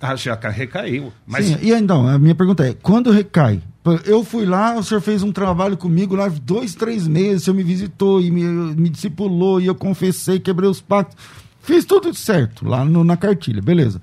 [0.00, 1.12] Ah, já ca- recaiu.
[1.24, 3.62] Mas Sim, e então, a minha pergunta é: quando recai?
[4.04, 7.56] Eu fui lá, o senhor fez um trabalho comigo lá dois, três meses, o senhor
[7.56, 11.16] me visitou e me, me discipulou, e eu confessei, quebrei os pactos.
[11.60, 14.00] Fiz tudo certo lá no- na cartilha, beleza.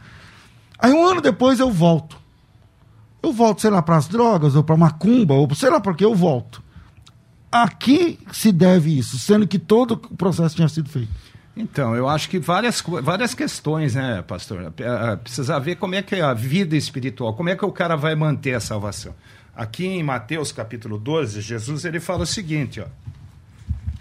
[0.77, 2.17] Aí um ano depois eu volto.
[3.21, 6.05] Eu volto, sei lá, para as drogas, ou para macumba, ou sei lá para que
[6.05, 6.63] eu volto.
[7.51, 11.11] A que se deve isso, sendo que todo o processo tinha sido feito?
[11.57, 14.61] Então, eu acho que várias, várias questões, né, pastor?
[14.77, 17.71] Eh, eh, Precisa ver como é que é a vida espiritual, como é que o
[17.71, 19.13] cara vai manter a salvação.
[19.53, 22.85] Aqui em Mateus capítulo 12, Jesus ele fala o seguinte, ó.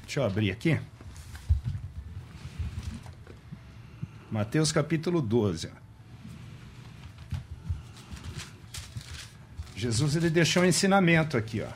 [0.03, 0.79] Deixa eu abrir aqui.
[4.31, 5.69] Mateus capítulo 12.
[5.75, 5.88] ó.
[9.79, 11.71] Jesus ele deixou um ensinamento aqui, ó.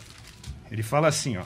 [0.70, 1.44] Ele fala assim, ó.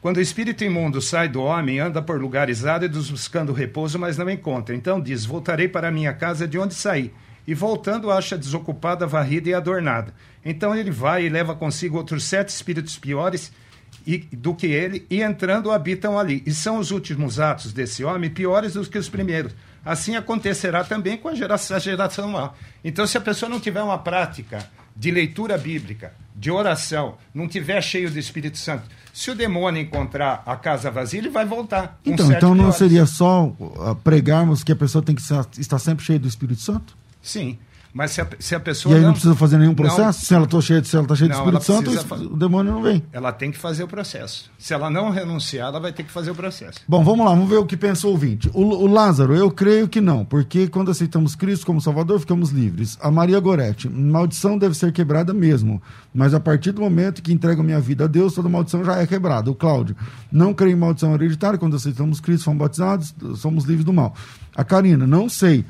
[0.00, 4.28] Quando o espírito imundo sai do homem, anda por lugares áridos buscando repouso, mas não
[4.28, 4.74] encontra.
[4.74, 7.12] Então diz: Voltarei para a minha casa de onde saí.
[7.46, 10.12] E voltando, acha desocupada, varrida e adornada.
[10.44, 13.52] Então ele vai e leva consigo outros sete espíritos piores
[14.32, 16.42] do que ele, e entrando habitam ali.
[16.44, 19.54] E são os últimos atos desse homem piores do que os primeiros.
[19.84, 22.56] Assim acontecerá também com a geração, a geração mal.
[22.82, 27.80] Então, se a pessoa não tiver uma prática de leitura bíblica, de oração, não tiver
[27.82, 32.00] cheio do Espírito Santo, se o demônio encontrar a casa vazia, ele vai voltar.
[32.04, 32.76] Então, então não piores.
[32.76, 35.22] seria só uh, pregarmos que a pessoa tem que
[35.58, 36.96] estar sempre cheia do Espírito Santo?
[37.20, 37.58] Sim,
[37.94, 38.94] mas se a, se a E pessoa.
[38.94, 40.24] aí não, não precisa fazer nenhum Não, processo?
[40.24, 42.72] se ela está cheia, se ela tá cheia de Não, Espírito ela Santo, o demônio
[42.72, 43.02] não vem.
[43.12, 44.50] ela tem que fazer o processo.
[44.58, 46.80] Se ela não renunciar, ela vai ter que fazer o processo.
[46.88, 48.50] Bom, vamos lá, vamos ver o que pensa o ouvinte.
[48.54, 52.96] O, o Lázaro, eu creio que não, porque quando aceitamos Cristo como Salvador, ficamos livres.
[53.00, 55.82] A Maria Goretti, maldição deve ser quebrada mesmo,
[56.14, 59.06] mas a partir do momento que entrego minha vida a Deus, toda maldição já é
[59.06, 59.50] quebrada.
[59.50, 59.94] O Cláudio,
[60.30, 64.14] não creio em maldição hereditária, quando aceitamos Cristo, fomos batizados, somos livres do mal.
[64.54, 65.64] A Karina, não sei,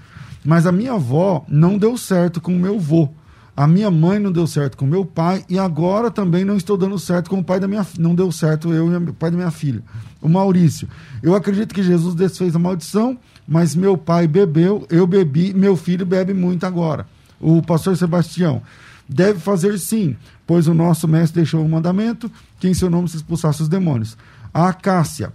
[0.44, 3.08] mas a minha avó não deu certo com o meu vô.
[3.54, 6.76] A minha mãe não deu certo com o meu pai e agora também não estou
[6.76, 9.36] dando certo com o pai da minha não deu certo eu e o pai da
[9.36, 9.82] minha filha.
[10.22, 10.88] O Maurício.
[11.22, 16.06] Eu acredito que Jesus desfez a maldição, mas meu pai bebeu, eu bebi, meu filho
[16.06, 17.06] bebe muito agora.
[17.38, 18.62] O pastor Sebastião
[19.06, 20.16] deve fazer sim,
[20.46, 24.16] pois o nosso mestre deixou um mandamento que em seu nome se expulsasse os demônios.
[24.54, 25.30] A Cássia.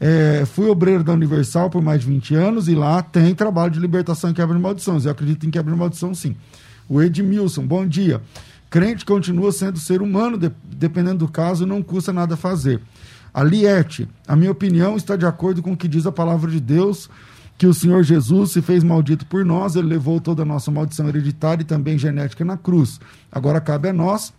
[0.00, 3.80] É, fui obreiro da Universal por mais de 20 anos e lá tem trabalho de
[3.80, 5.04] libertação e quebra de maldições.
[5.04, 6.36] Eu acredito em quebra de maldição, sim.
[6.88, 8.20] O Edmilson, bom dia.
[8.70, 12.80] Crente continua sendo ser humano, de- dependendo do caso, não custa nada fazer.
[13.34, 16.60] A Liette, a minha opinião está de acordo com o que diz a palavra de
[16.60, 17.10] Deus,
[17.56, 21.08] que o Senhor Jesus se fez maldito por nós, ele levou toda a nossa maldição
[21.08, 23.00] hereditária e também genética na cruz.
[23.32, 24.32] Agora cabe a nós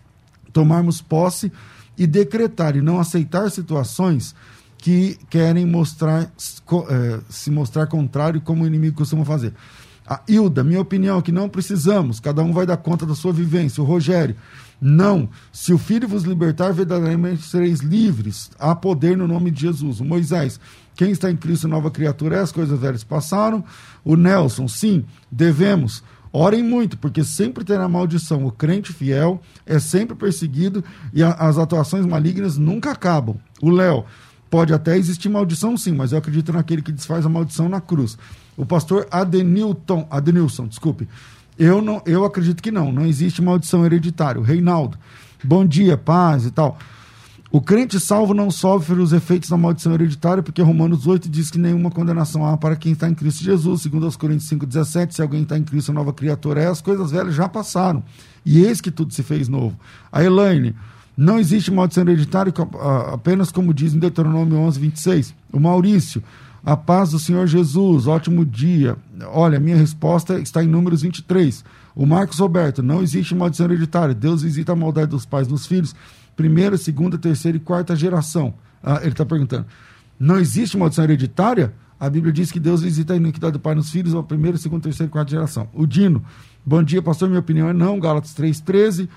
[0.54, 1.52] tomarmos posse
[1.98, 4.34] e decretar e não aceitar situações
[4.80, 9.54] que querem mostrar eh, se mostrar contrário como o inimigo costuma fazer.
[10.08, 13.32] A Hilda, minha opinião é que não precisamos, cada um vai dar conta da sua
[13.32, 13.84] vivência.
[13.84, 14.36] O Rogério,
[14.82, 15.30] não.
[15.52, 18.50] Se o Filho vos libertar, verdadeiramente sereis livres.
[18.58, 20.00] Há poder no nome de Jesus.
[20.00, 20.60] O Moisés,
[20.96, 23.64] quem está em Cristo, nova criatura é, as coisas velhas passaram.
[24.04, 26.02] O Nelson, sim, devemos.
[26.32, 28.46] Orem muito, porque sempre terá maldição.
[28.46, 33.38] O crente fiel é sempre perseguido e a, as atuações malignas nunca acabam.
[33.62, 34.06] O Léo,
[34.50, 38.18] pode até existir maldição, sim, mas eu acredito naquele que desfaz a maldição na cruz.
[38.58, 41.08] O pastor Adenilton, Adenilson, desculpe.
[41.58, 44.42] Eu, não, eu acredito que não, não existe maldição hereditária.
[44.42, 44.98] Reinaldo,
[45.44, 46.78] bom dia, paz e tal.
[47.52, 51.58] O crente salvo não sofre os efeitos da maldição hereditária, porque Romanos 8 diz que
[51.58, 53.82] nenhuma condenação há para quem está em Cristo Jesus.
[53.82, 57.10] Segundo aos Coríntios 5,17, se alguém está em Cristo, a nova criatura é, as coisas
[57.10, 58.04] velhas já passaram.
[58.46, 59.76] E eis que tudo se fez novo.
[60.12, 60.76] A Elaine,
[61.20, 62.54] não existe maldição hereditária,
[63.12, 65.36] apenas como diz em Deuteronômio 11, 26.
[65.52, 66.24] O Maurício,
[66.64, 68.96] a paz do Senhor Jesus, ótimo dia.
[69.26, 71.66] Olha, minha resposta está em Números 23.
[71.94, 74.16] O Marcos Roberto, não existe maldição hereditária.
[74.16, 75.94] Deus visita a maldade dos pais nos filhos,
[76.38, 78.54] primeira, segunda, terceira e quarta geração.
[78.82, 79.66] Ah, ele está perguntando.
[80.18, 81.74] Não existe maldição hereditária?
[82.00, 84.84] A Bíblia diz que Deus visita a iniquidade do pai nos filhos, a primeira, segunda,
[84.84, 85.68] terceira e quarta geração.
[85.74, 86.24] O Dino,
[86.66, 87.28] bom dia, pastor.
[87.28, 88.00] Minha opinião é não.
[88.00, 89.10] Gálatas 3,13.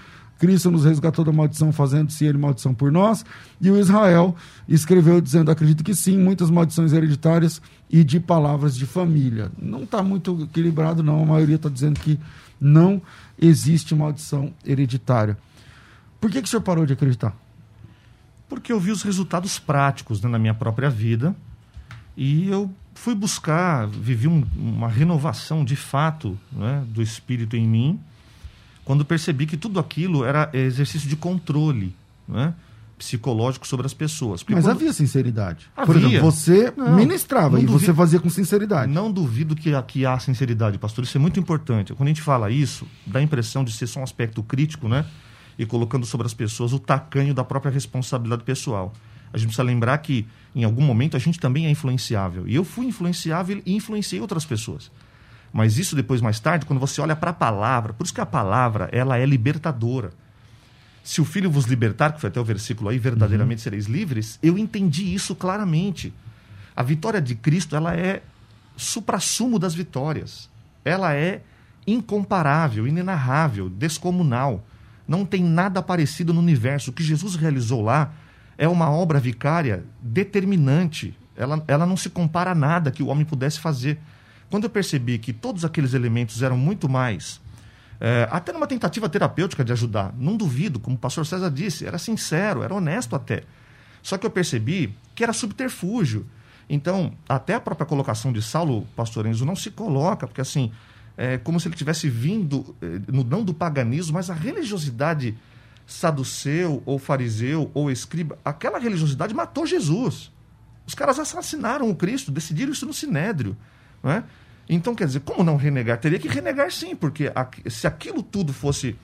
[0.42, 3.24] Cristo nos resgatou da maldição, fazendo-se ele maldição por nós.
[3.60, 4.34] E o Israel
[4.68, 9.52] escreveu dizendo: acredito que sim, muitas maldições hereditárias e de palavras de família.
[9.56, 11.22] Não está muito equilibrado, não.
[11.22, 12.18] A maioria está dizendo que
[12.60, 13.00] não
[13.40, 15.38] existe maldição hereditária.
[16.20, 17.36] Por que, que o senhor parou de acreditar?
[18.48, 21.36] Porque eu vi os resultados práticos né, na minha própria vida
[22.16, 28.00] e eu fui buscar, vivi um, uma renovação de fato né, do espírito em mim
[28.84, 31.94] quando percebi que tudo aquilo era exercício de controle
[32.26, 32.54] né,
[32.98, 34.42] psicológico sobre as pessoas.
[34.42, 34.76] Porque Mas quando...
[34.76, 35.68] havia sinceridade.
[35.76, 35.86] Havia.
[35.86, 38.90] Por exemplo, você não, ministrava não e duvido, você fazia com sinceridade.
[38.90, 41.04] Não duvido que, que há sinceridade, pastor.
[41.04, 41.92] Isso é muito importante.
[41.94, 45.04] Quando a gente fala isso, dá a impressão de ser só um aspecto crítico, né?
[45.58, 48.92] E colocando sobre as pessoas o tacanho da própria responsabilidade pessoal.
[49.32, 52.46] A gente precisa lembrar que, em algum momento, a gente também é influenciável.
[52.46, 54.90] E eu fui influenciável e influenciei outras pessoas.
[55.52, 58.26] Mas isso depois, mais tarde, quando você olha para a palavra, por isso que a
[58.26, 60.12] palavra ela é libertadora.
[61.04, 63.64] Se o Filho vos libertar, que foi até o versículo aí, verdadeiramente uhum.
[63.64, 66.14] sereis livres, eu entendi isso claramente.
[66.74, 68.22] A vitória de Cristo ela é
[68.76, 70.48] suprassumo das vitórias.
[70.84, 71.42] Ela é
[71.86, 74.64] incomparável, inenarrável, descomunal.
[75.06, 76.90] Não tem nada parecido no universo.
[76.90, 78.12] O que Jesus realizou lá
[78.56, 81.16] é uma obra vicária determinante.
[81.36, 83.98] Ela, ela não se compara a nada que o homem pudesse fazer.
[84.52, 87.40] Quando eu percebi que todos aqueles elementos eram muito mais,
[87.98, 91.96] é, até numa tentativa terapêutica de ajudar, não duvido, como o pastor César disse, era
[91.96, 93.44] sincero, era honesto até.
[94.02, 96.26] Só que eu percebi que era subterfúgio.
[96.68, 100.70] Então, até a própria colocação de Saulo, pastor Enzo, não se coloca, porque assim,
[101.16, 105.34] é como se ele tivesse vindo, é, no, não do paganismo, mas a religiosidade
[105.86, 110.30] saduceu, ou fariseu, ou escriba, aquela religiosidade matou Jesus.
[110.86, 113.56] Os caras assassinaram o Cristo, decidiram isso no Sinédrio.
[114.02, 114.24] Não é?
[114.68, 115.98] Então, quer dizer, como não renegar?
[115.98, 117.30] Teria que renegar sim, porque
[117.68, 118.96] se aquilo tudo fosse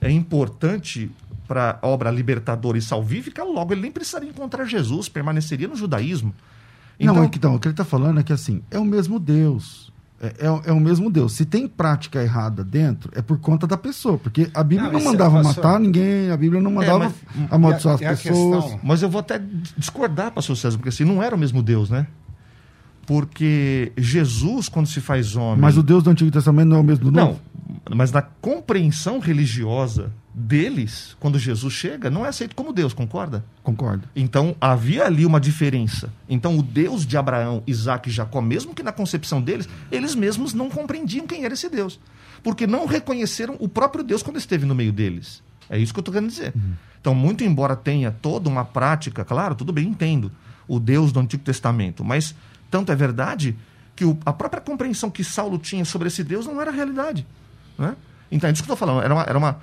[0.00, 1.10] é, importante
[1.48, 6.34] para a obra libertadora e salvífica, logo ele nem precisaria encontrar Jesus, permaneceria no judaísmo.
[6.98, 9.92] Então, não, então, o que ele está falando é que assim, é o mesmo Deus.
[10.20, 11.34] É, é, é, o mesmo Deus.
[11.34, 14.16] Se tem prática errada dentro, é por conta da pessoa.
[14.16, 17.94] Porque a Bíblia não, não mandava matar ninguém, a Bíblia não mandava é, mas, amaldiçoar
[17.96, 18.64] as pessoas.
[18.64, 18.80] Questão...
[18.82, 19.40] Mas eu vou até
[19.76, 22.06] discordar, pastor César, porque assim, não era o mesmo Deus, né?
[23.06, 25.60] Porque Jesus, quando se faz homem.
[25.60, 27.40] Mas o Deus do Antigo Testamento não é o mesmo do Novo?
[27.88, 33.44] Não, mas na compreensão religiosa deles, quando Jesus chega, não é aceito como Deus, concorda?
[33.62, 34.08] Concordo.
[34.14, 36.12] Então havia ali uma diferença.
[36.28, 40.52] Então o Deus de Abraão, Isaac e Jacó, mesmo que na concepção deles, eles mesmos
[40.52, 41.98] não compreendiam quem era esse Deus.
[42.42, 45.42] Porque não reconheceram o próprio Deus quando esteve no meio deles.
[45.70, 46.52] É isso que eu estou querendo dizer.
[46.54, 46.74] Uhum.
[47.00, 50.30] Então, muito embora tenha toda uma prática, claro, tudo bem, entendo
[50.68, 52.34] o Deus do Antigo Testamento, mas
[52.70, 53.56] tanto é verdade
[53.94, 57.26] que o, a própria compreensão que Saulo tinha sobre esse Deus não era realidade.
[57.78, 57.96] Né?
[58.30, 59.04] Então, é disso que eu estou falando.
[59.04, 59.58] Era uma, era uma...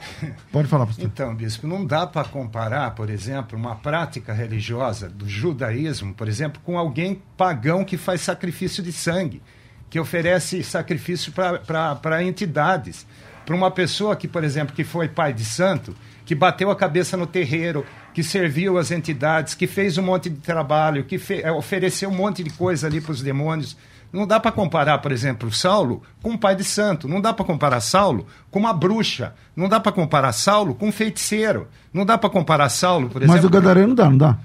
[0.51, 1.05] Pode falar, pastor.
[1.05, 6.61] Então, bispo, não dá para comparar, por exemplo, uma prática religiosa do judaísmo, por exemplo,
[6.63, 9.41] com alguém pagão que faz sacrifício de sangue,
[9.89, 13.05] que oferece sacrifício para entidades.
[13.45, 15.93] Para uma pessoa que, por exemplo, que foi pai de santo,
[16.25, 20.39] que bateu a cabeça no terreiro, que serviu as entidades, que fez um monte de
[20.39, 21.19] trabalho, que.
[21.41, 23.75] É, ofereceu um monte de coisa ali para os demônios.
[24.11, 27.07] Não dá para comparar, por exemplo, Saulo com um pai de santo.
[27.07, 29.33] Não dá para comparar Saulo com uma bruxa.
[29.55, 31.67] Não dá para comparar Saulo com um feiticeiro.
[31.91, 33.35] Não dá para comparar Saulo, por exemplo.
[33.35, 34.37] Mas o Gadareno dá, não dá?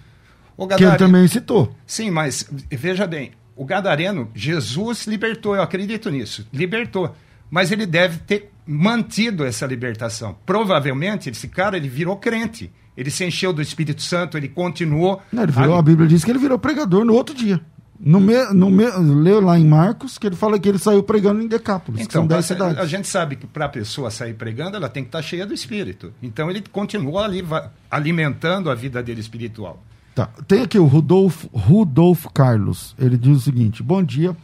[0.57, 0.97] O Gadareno...
[0.97, 1.77] Que ele também citou.
[1.87, 7.15] Sim, mas veja bem, o Gadareno, Jesus libertou, eu acredito nisso, libertou.
[7.51, 10.37] mas ele deve ter mantido essa libertação.
[10.45, 12.71] Provavelmente, esse cara ele virou crente.
[12.95, 15.23] Ele se encheu do Espírito Santo, ele continuou.
[15.33, 15.79] Não, ele virou, a...
[15.79, 17.61] a Bíblia diz que ele virou pregador no outro dia.
[17.99, 18.85] No me, no me,
[19.23, 22.13] leu lá em Marcos que ele fala que ele saiu pregando em Decápolis, então, que
[22.13, 22.79] são 10 cidades.
[22.79, 25.45] A gente sabe que para a pessoa sair pregando, ela tem que estar tá cheia
[25.45, 26.13] do Espírito.
[26.23, 27.45] Então ele continua ali
[27.91, 29.83] alimentando a vida dele espiritual.
[30.15, 30.29] Tá.
[30.47, 32.95] Tem aqui o Rudolfo, Rudolfo Carlos.
[32.99, 34.37] Ele diz o seguinte: Bom dia,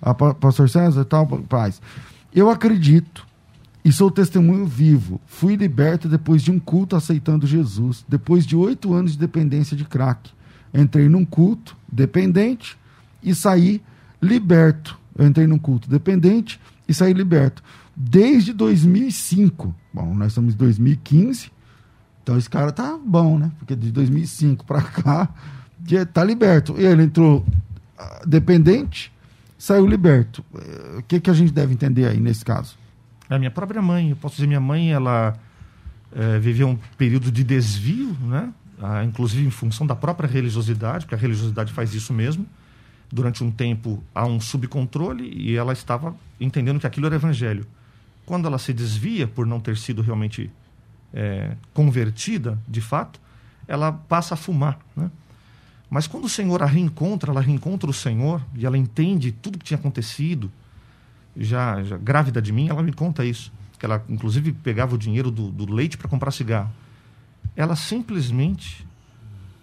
[0.00, 1.82] a pastor César e tal, paz.
[2.32, 3.26] Eu acredito
[3.84, 5.20] e sou testemunho vivo.
[5.26, 9.84] Fui liberto depois de um culto aceitando Jesus, depois de oito anos de dependência de
[9.84, 10.30] crack.
[10.72, 12.76] Entrei num culto dependente
[13.22, 13.82] e saí
[14.20, 14.98] liberto.
[15.16, 17.62] Eu entrei num culto dependente e saí liberto.
[17.94, 19.74] Desde 2005.
[19.92, 21.50] Bom, nós estamos em 2015
[22.22, 23.50] então esse cara tá bom, né?
[23.58, 25.28] Porque de 2005 para cá,
[26.12, 26.74] tá liberto.
[26.78, 27.44] Ele entrou
[27.98, 29.12] ah, dependente,
[29.58, 30.44] saiu liberto.
[30.54, 32.76] Eh, o que, que a gente deve entender aí nesse caso?
[33.34, 35.34] A minha própria mãe, eu posso dizer, minha mãe, ela
[36.14, 38.52] é, viveu um período de desvio, né?
[38.78, 42.44] Ah, inclusive em função da própria religiosidade, porque a religiosidade faz isso mesmo.
[43.10, 47.66] Durante um tempo há um subcontrole e ela estava entendendo que aquilo era evangelho.
[48.26, 50.50] Quando ela se desvia por não ter sido realmente
[51.14, 53.18] é, convertida, de fato,
[53.66, 54.78] ela passa a fumar.
[54.94, 55.10] Né?
[55.88, 59.64] Mas quando o Senhor a reencontra, ela reencontra o Senhor e ela entende tudo que
[59.64, 60.50] tinha acontecido,
[61.36, 63.52] já, já grávida de mim, ela me conta isso.
[63.78, 66.72] Que ela, inclusive, pegava o dinheiro do, do leite para comprar cigarro.
[67.56, 68.86] Ela simplesmente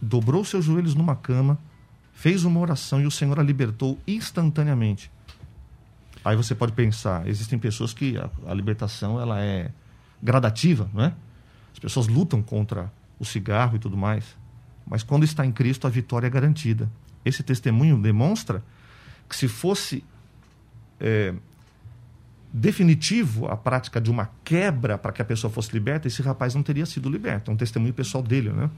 [0.02, 1.58] dobrou seus joelhos numa cama,
[2.14, 5.12] fez uma oração e o Senhor a libertou instantaneamente.
[6.24, 9.72] Aí você pode pensar, existem pessoas que a, a libertação ela é
[10.22, 11.14] gradativa, não é?
[11.72, 14.38] As pessoas lutam contra o cigarro e tudo mais.
[14.86, 16.90] Mas quando está em Cristo, a vitória é garantida.
[17.24, 18.64] Esse testemunho demonstra
[19.30, 20.04] que se fosse
[21.00, 21.34] é,
[22.52, 26.64] definitivo a prática de uma quebra para que a pessoa fosse liberta, esse rapaz não
[26.64, 27.52] teria sido liberto.
[27.52, 28.70] É um testemunho pessoal dele, né?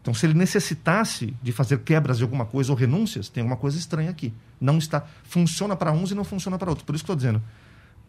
[0.00, 3.76] Então, se ele necessitasse de fazer quebras de alguma coisa ou renúncias, tem alguma coisa
[3.76, 4.32] estranha aqui.
[4.58, 6.86] Não está, funciona para uns e não funciona para outros.
[6.86, 7.42] Por isso que estou dizendo,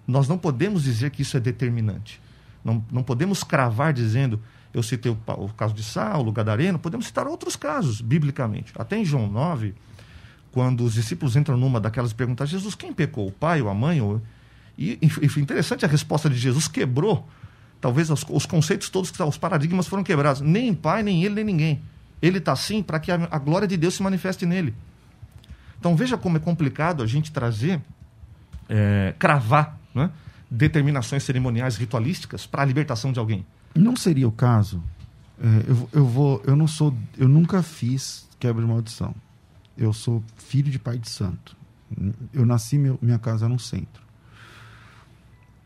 [0.08, 2.22] nós não podemos dizer que isso é determinante.
[2.64, 4.40] Não, não podemos cravar dizendo,
[4.74, 8.72] eu citei o, o caso de Saulo, Gadareno, podemos citar outros casos, biblicamente.
[8.78, 9.74] Até em João 9,
[10.52, 14.00] quando os discípulos entram numa daquelas perguntas, Jesus, quem pecou, o pai ou a mãe?
[14.00, 14.22] Ou...
[14.82, 15.00] E,
[15.38, 17.28] interessante a resposta de Jesus, quebrou
[17.80, 20.42] talvez os, os, conceitos todos, os paradigmas foram quebrados.
[20.42, 21.82] Nem pai, nem ele, nem ninguém.
[22.22, 24.74] Ele está assim para que a, a, glória de Deus se manifeste nele.
[25.80, 27.82] Então veja como é complicado a gente trazer,
[28.68, 30.12] é, cravar, né?
[30.50, 33.46] determinações cerimoniais ritualísticas para a libertação de alguém.
[33.74, 34.84] Não seria o caso.
[35.40, 39.14] É, eu, eu vou, eu não sou, eu nunca fiz quebra de maldição.
[39.78, 41.56] Eu sou filho de pai de santo.
[42.34, 44.02] Eu nasci, meu, minha casa era um centro.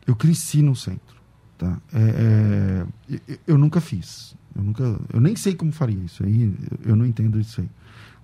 [0.06, 1.16] Eu cresci no centro.
[1.58, 1.78] Tá?
[1.92, 2.86] É,
[3.28, 4.36] é, eu nunca fiz.
[4.54, 6.54] Eu, nunca, eu nem sei como faria isso aí.
[6.84, 7.68] Eu não entendo isso aí.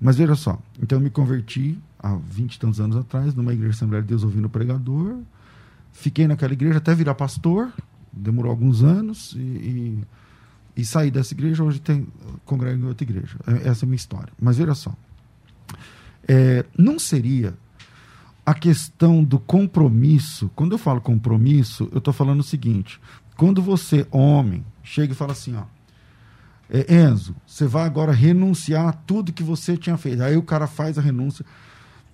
[0.01, 0.61] Mas veja só.
[0.80, 4.24] Então eu me converti há vinte e tantos anos atrás numa igreja Assembleia de Deus
[4.24, 5.18] ouvindo pregador.
[5.93, 7.72] Fiquei naquela igreja até virar pastor,
[8.12, 10.05] demorou alguns anos, e, e,
[10.76, 11.62] e saí dessa igreja.
[11.62, 12.07] Hoje tem,
[12.45, 13.37] congrego em outra igreja.
[13.47, 14.33] É, essa é a minha história.
[14.41, 14.95] Mas veja só:
[16.26, 17.55] é, não seria
[18.45, 20.51] a questão do compromisso.
[20.55, 23.01] Quando eu falo compromisso, eu estou falando o seguinte:
[23.36, 25.64] quando você, homem, chega e fala assim, ó.
[26.70, 30.22] É, Enzo, você vai agora renunciar a tudo que você tinha feito.
[30.22, 31.45] Aí o cara faz a renúncia.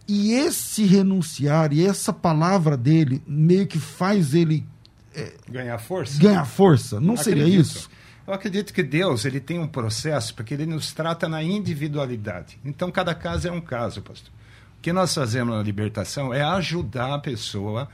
[0.07, 4.67] E esse renunciar, e essa palavra dele, meio que faz ele.
[5.15, 6.19] É, ganhar força?
[6.19, 6.99] Ganhar força.
[6.99, 7.25] Não acredito.
[7.25, 7.91] seria isso?
[8.27, 12.59] Eu acredito que Deus ele tem um processo porque ele nos trata na individualidade.
[12.65, 14.33] Então, cada caso é um caso, pastor.
[14.79, 17.89] O que nós fazemos na libertação é ajudar a pessoa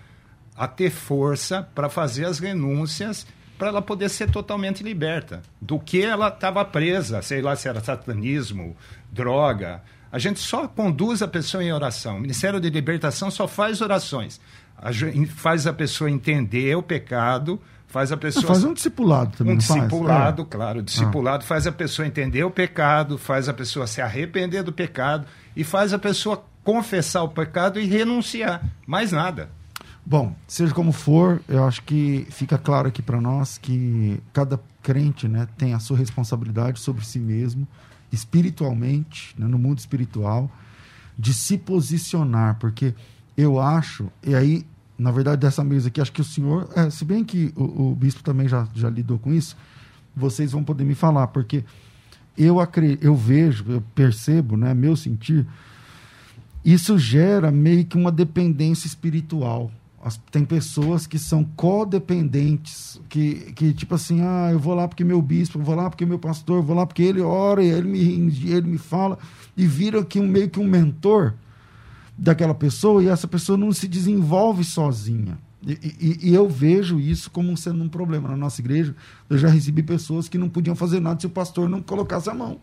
[0.57, 3.27] a ter força para fazer as renúncias
[3.59, 7.81] para ela poder ser totalmente liberta do que ela estava presa, sei lá se era
[7.81, 8.77] satanismo,
[9.11, 12.19] droga, a gente só conduz a pessoa em oração.
[12.19, 14.41] O Ministério de Libertação só faz orações.
[14.77, 14.91] A,
[15.35, 18.47] faz a pessoa entender o pecado, faz a pessoa.
[18.47, 19.55] faz um discipulado também.
[19.55, 20.47] Um discipulado, é.
[20.49, 20.83] claro.
[20.83, 21.47] Discipulado ah.
[21.47, 25.27] faz a pessoa entender o pecado, faz a pessoa se arrepender do pecado
[25.57, 28.65] e faz a pessoa confessar o pecado e renunciar.
[28.87, 29.51] Mais nada.
[30.05, 35.29] Bom, seja como for, eu acho que fica claro aqui para nós que cada crente
[35.29, 37.67] né, tem a sua responsabilidade sobre si mesmo
[38.13, 40.51] espiritualmente, né, no mundo espiritual,
[41.19, 42.95] de se posicionar, porque
[43.37, 47.05] eu acho, e aí, na verdade, dessa mesa aqui, acho que o senhor, é, se
[47.05, 49.57] bem que o, o, bispo também já, já lidou com isso,
[50.15, 51.65] vocês vão poder me falar, porque
[52.39, 52.57] eu,
[53.01, 55.47] eu vejo, eu percebo, né, meu sentir,
[56.65, 59.71] isso gera meio que uma dependência espiritual.
[60.03, 65.03] As- tem pessoas que são codependentes, que, que tipo assim, ah, eu vou lá porque
[65.05, 67.69] meu bispo, eu vou lá porque meu pastor, eu vou lá porque ele ora e
[67.69, 69.19] ele me, ele me fala,
[69.57, 71.35] e vira aqui um, meio que um mentor
[72.17, 75.39] daquela pessoa e essa pessoa não se desenvolve sozinha.
[75.67, 78.29] E, e- e eu vejo isso como sendo um problema.
[78.29, 78.95] Na nossa igreja,
[79.31, 82.35] eu já recebi pessoas que não podiam fazer nada se o pastor não colocasse a
[82.35, 82.59] mão.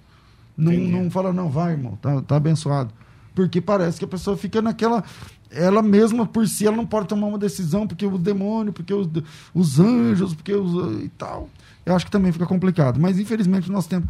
[0.55, 0.91] Não, Entendi.
[0.91, 2.93] não fala, não, vai, irmão, tá, tá abençoado.
[3.33, 5.03] Porque parece que a pessoa fica naquela.
[5.49, 9.07] Ela mesma por si, ela não pode tomar uma decisão, porque o demônio, porque os,
[9.53, 11.01] os anjos, porque os.
[11.03, 11.49] e tal.
[11.85, 12.99] Eu acho que também fica complicado.
[12.99, 14.07] Mas infelizmente o nosso tempo.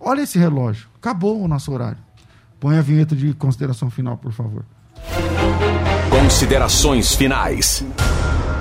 [0.00, 0.88] Olha esse relógio.
[0.96, 1.98] Acabou o nosso horário.
[2.60, 4.64] Põe a vinheta de consideração final, por favor.
[6.10, 7.84] Considerações finais.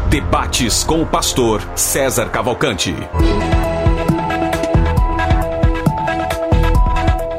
[0.09, 2.93] Debates com o pastor César Cavalcante.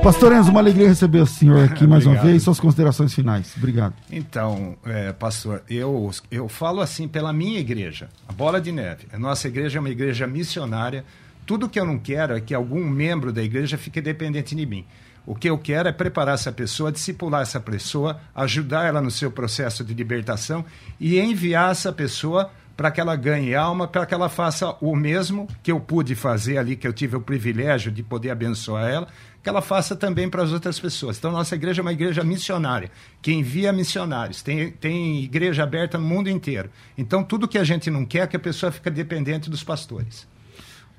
[0.09, 2.42] Pastor Enzo, uma alegria receber o senhor aqui mais uma vez.
[2.42, 3.52] Suas considerações finais.
[3.59, 3.92] Obrigado.
[4.11, 9.06] Então, é, pastor, eu, eu falo assim pela minha igreja, a Bola de Neve.
[9.12, 11.04] A nossa igreja é uma igreja missionária.
[11.44, 14.86] Tudo que eu não quero é que algum membro da igreja fique dependente de mim.
[15.26, 19.30] O que eu quero é preparar essa pessoa, discipular essa pessoa, ajudar ela no seu
[19.30, 20.64] processo de libertação
[20.98, 25.48] e enviar essa pessoa para que ela ganhe alma, para que ela faça o mesmo
[25.64, 29.09] que eu pude fazer ali, que eu tive o privilégio de poder abençoar ela,
[29.49, 31.16] que ela faça também para as outras pessoas.
[31.16, 32.90] Então, nossa igreja é uma igreja missionária,
[33.22, 34.42] que envia missionários.
[34.42, 36.68] Tem, tem igreja aberta no mundo inteiro.
[36.99, 40.28] Então, tudo que a gente não quer é que a pessoa fique dependente dos pastores.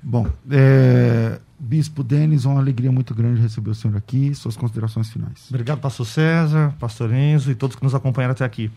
[0.02, 4.34] Bom, é, Bispo Denis, uma alegria muito grande receber o senhor aqui.
[4.34, 5.46] Suas considerações finais.
[5.48, 8.68] Obrigado, pastor César, pastor Enzo e todos que nos acompanharam até aqui.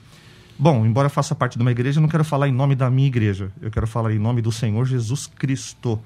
[0.59, 2.91] Bom, embora eu faça parte de uma igreja, eu não quero falar em nome da
[2.91, 3.51] minha igreja.
[3.59, 5.99] Eu quero falar em nome do Senhor Jesus Cristo.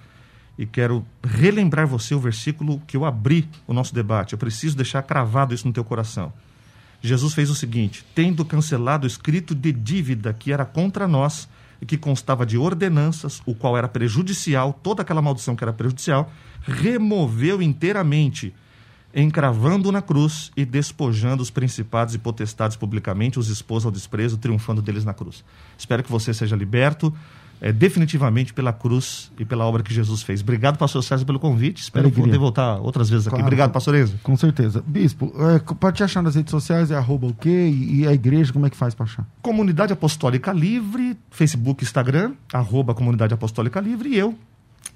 [0.58, 4.34] E quero relembrar você o versículo que eu abri o nosso debate.
[4.34, 6.34] Eu preciso deixar cravado isso no teu coração.
[7.02, 11.48] Jesus fez o seguinte: tendo cancelado o escrito de dívida que era contra nós
[11.82, 16.32] e que constava de ordenanças, o qual era prejudicial, toda aquela maldição que era prejudicial,
[16.62, 18.54] removeu inteiramente,
[19.14, 24.82] encravando na cruz e despojando os principados e potestades publicamente, os expôs ao desprezo, triunfando
[24.82, 25.44] deles na cruz.
[25.78, 27.14] Espero que você seja liberto.
[27.62, 30.42] É, definitivamente pela cruz e pela obra que Jesus fez.
[30.42, 31.82] Obrigado, pastor César, pelo convite.
[31.82, 32.26] Espero Alegria.
[32.26, 33.36] poder voltar outras vezes aqui.
[33.36, 33.46] Claro.
[33.46, 34.20] Obrigado, pastor Enzo.
[34.24, 34.84] Com certeza.
[34.86, 37.70] Bispo, é, para te achar nas redes sociais é arroba o quê?
[37.72, 39.26] E, e a igreja, como é que faz para achar?
[39.42, 44.36] Comunidade Apostólica Livre, Facebook, Instagram, arroba Comunidade Apostólica Livre, e eu,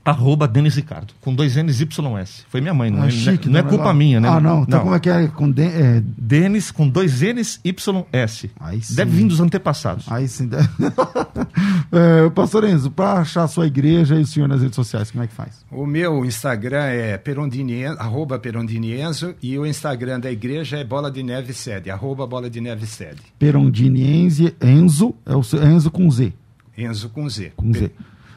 [0.04, 2.46] arroba Denis Ricardo, com dois N's YS.
[2.50, 3.70] Foi minha mãe, não, Ah, é, chique, não é né?
[3.70, 4.28] culpa minha, né?
[4.30, 4.64] Ah, não.
[4.64, 5.28] Então como é que é?
[5.28, 8.50] Com de- é, Denis com dois N's YS.
[8.60, 8.96] Aí sim.
[8.96, 10.06] Deve vir dos antepassados.
[10.12, 10.50] Aí sim.
[11.92, 15.24] é, Pastor Enzo, para achar a sua igreja e o senhor nas redes sociais, como
[15.24, 15.66] é que faz?
[15.72, 21.22] O meu Instagram é perondini, arroba perondinienzo e o Instagram da igreja é Bola de
[21.24, 23.22] Neve Sede, arroba Bola de Neve Sede.
[23.38, 26.34] Perondiniense, Enzo, é o seu- Enzo com Z.
[26.78, 27.52] Enzo com Z.
[27.56, 27.92] Com Z.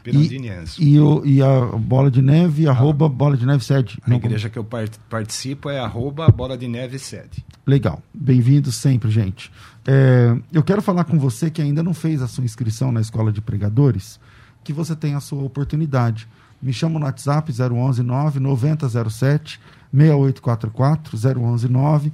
[0.05, 0.83] Perondinienzo.
[0.83, 3.99] E, e, o- e a bola de neve, arroba bola de neve 7.
[4.05, 7.45] A igreja que eu par- participo é arroba Bola de Neve Sede.
[7.67, 8.03] Legal.
[8.13, 9.51] Bem-vindo sempre, gente.
[9.87, 13.33] É, eu quero falar com você que ainda não fez a sua inscrição na Escola
[13.33, 14.21] de Pregadores,
[14.63, 16.29] que você tem a sua oportunidade.
[16.63, 19.59] Me chama no WhatsApp 011 9 9007
[19.93, 22.13] 6844 011 9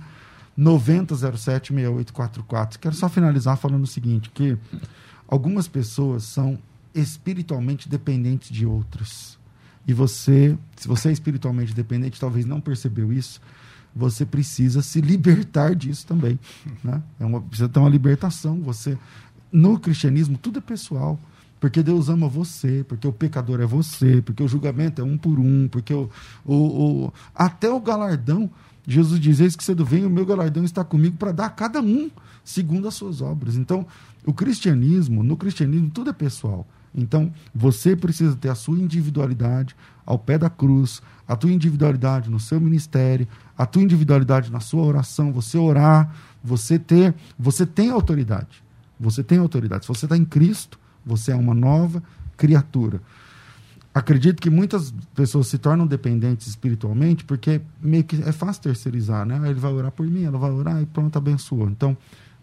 [0.56, 2.78] 9007 6844.
[2.78, 4.56] Quero só finalizar falando o seguinte, que
[5.28, 6.58] algumas pessoas são
[6.94, 9.38] espiritualmente dependentes de outras.
[9.86, 13.40] E você, se você é espiritualmente dependente, talvez não percebeu isso,
[13.94, 16.38] você precisa se libertar disso também.
[16.84, 17.02] Né?
[17.18, 18.60] É uma, precisa ter uma libertação.
[18.62, 18.96] Você,
[19.50, 21.18] no cristianismo, tudo é pessoal.
[21.58, 25.38] Porque Deus ama você, porque o pecador é você, porque o julgamento é um por
[25.38, 26.08] um, porque o,
[26.42, 26.54] o,
[27.06, 28.50] o- até o galardão,
[28.86, 31.82] Jesus diz: Eis que cedo vem, o meu galardão está comigo para dar a cada
[31.82, 32.10] um
[32.42, 33.56] segundo as suas obras.
[33.56, 33.86] Então,
[34.24, 36.66] o cristianismo, no cristianismo, tudo é pessoal.
[36.94, 42.40] Então, você precisa ter a sua individualidade ao pé da cruz, a tua individualidade no
[42.40, 46.12] seu ministério, a tua individualidade na sua oração, você orar,
[46.42, 48.62] você ter, você tem autoridade.
[48.98, 49.84] Você tem autoridade.
[49.84, 52.02] Se você está em Cristo, você é uma nova
[52.36, 53.00] criatura.
[53.92, 59.40] Acredito que muitas pessoas se tornam dependentes espiritualmente porque meio que é fácil terceirizar, né?
[59.48, 61.68] Ele vai orar por mim, ela vai orar e pronto, abençoa.
[61.70, 61.96] Então,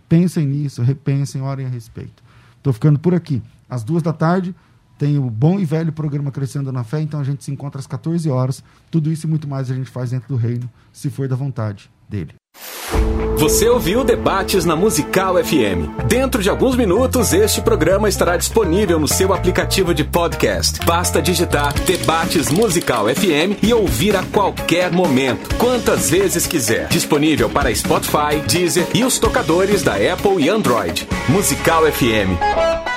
[0.10, 2.24] pensem nisso, repensem, orem a respeito.
[2.58, 3.42] Estou ficando por aqui.
[3.70, 4.56] Às duas da tarde
[4.98, 7.86] tem o bom e velho programa Crescendo na Fé, então a gente se encontra às
[7.86, 8.64] 14 horas.
[8.90, 11.90] Tudo isso e muito mais a gente faz dentro do reino, se for da vontade
[12.10, 12.34] dele.
[13.38, 16.08] Você ouviu Debates na Musical FM.
[16.08, 20.84] Dentro de alguns minutos, este programa estará disponível no seu aplicativo de podcast.
[20.84, 26.88] Basta digitar Debates Musical FM e ouvir a qualquer momento, quantas vezes quiser.
[26.88, 31.08] Disponível para Spotify, Deezer e os tocadores da Apple e Android.
[31.30, 32.97] Musical FM.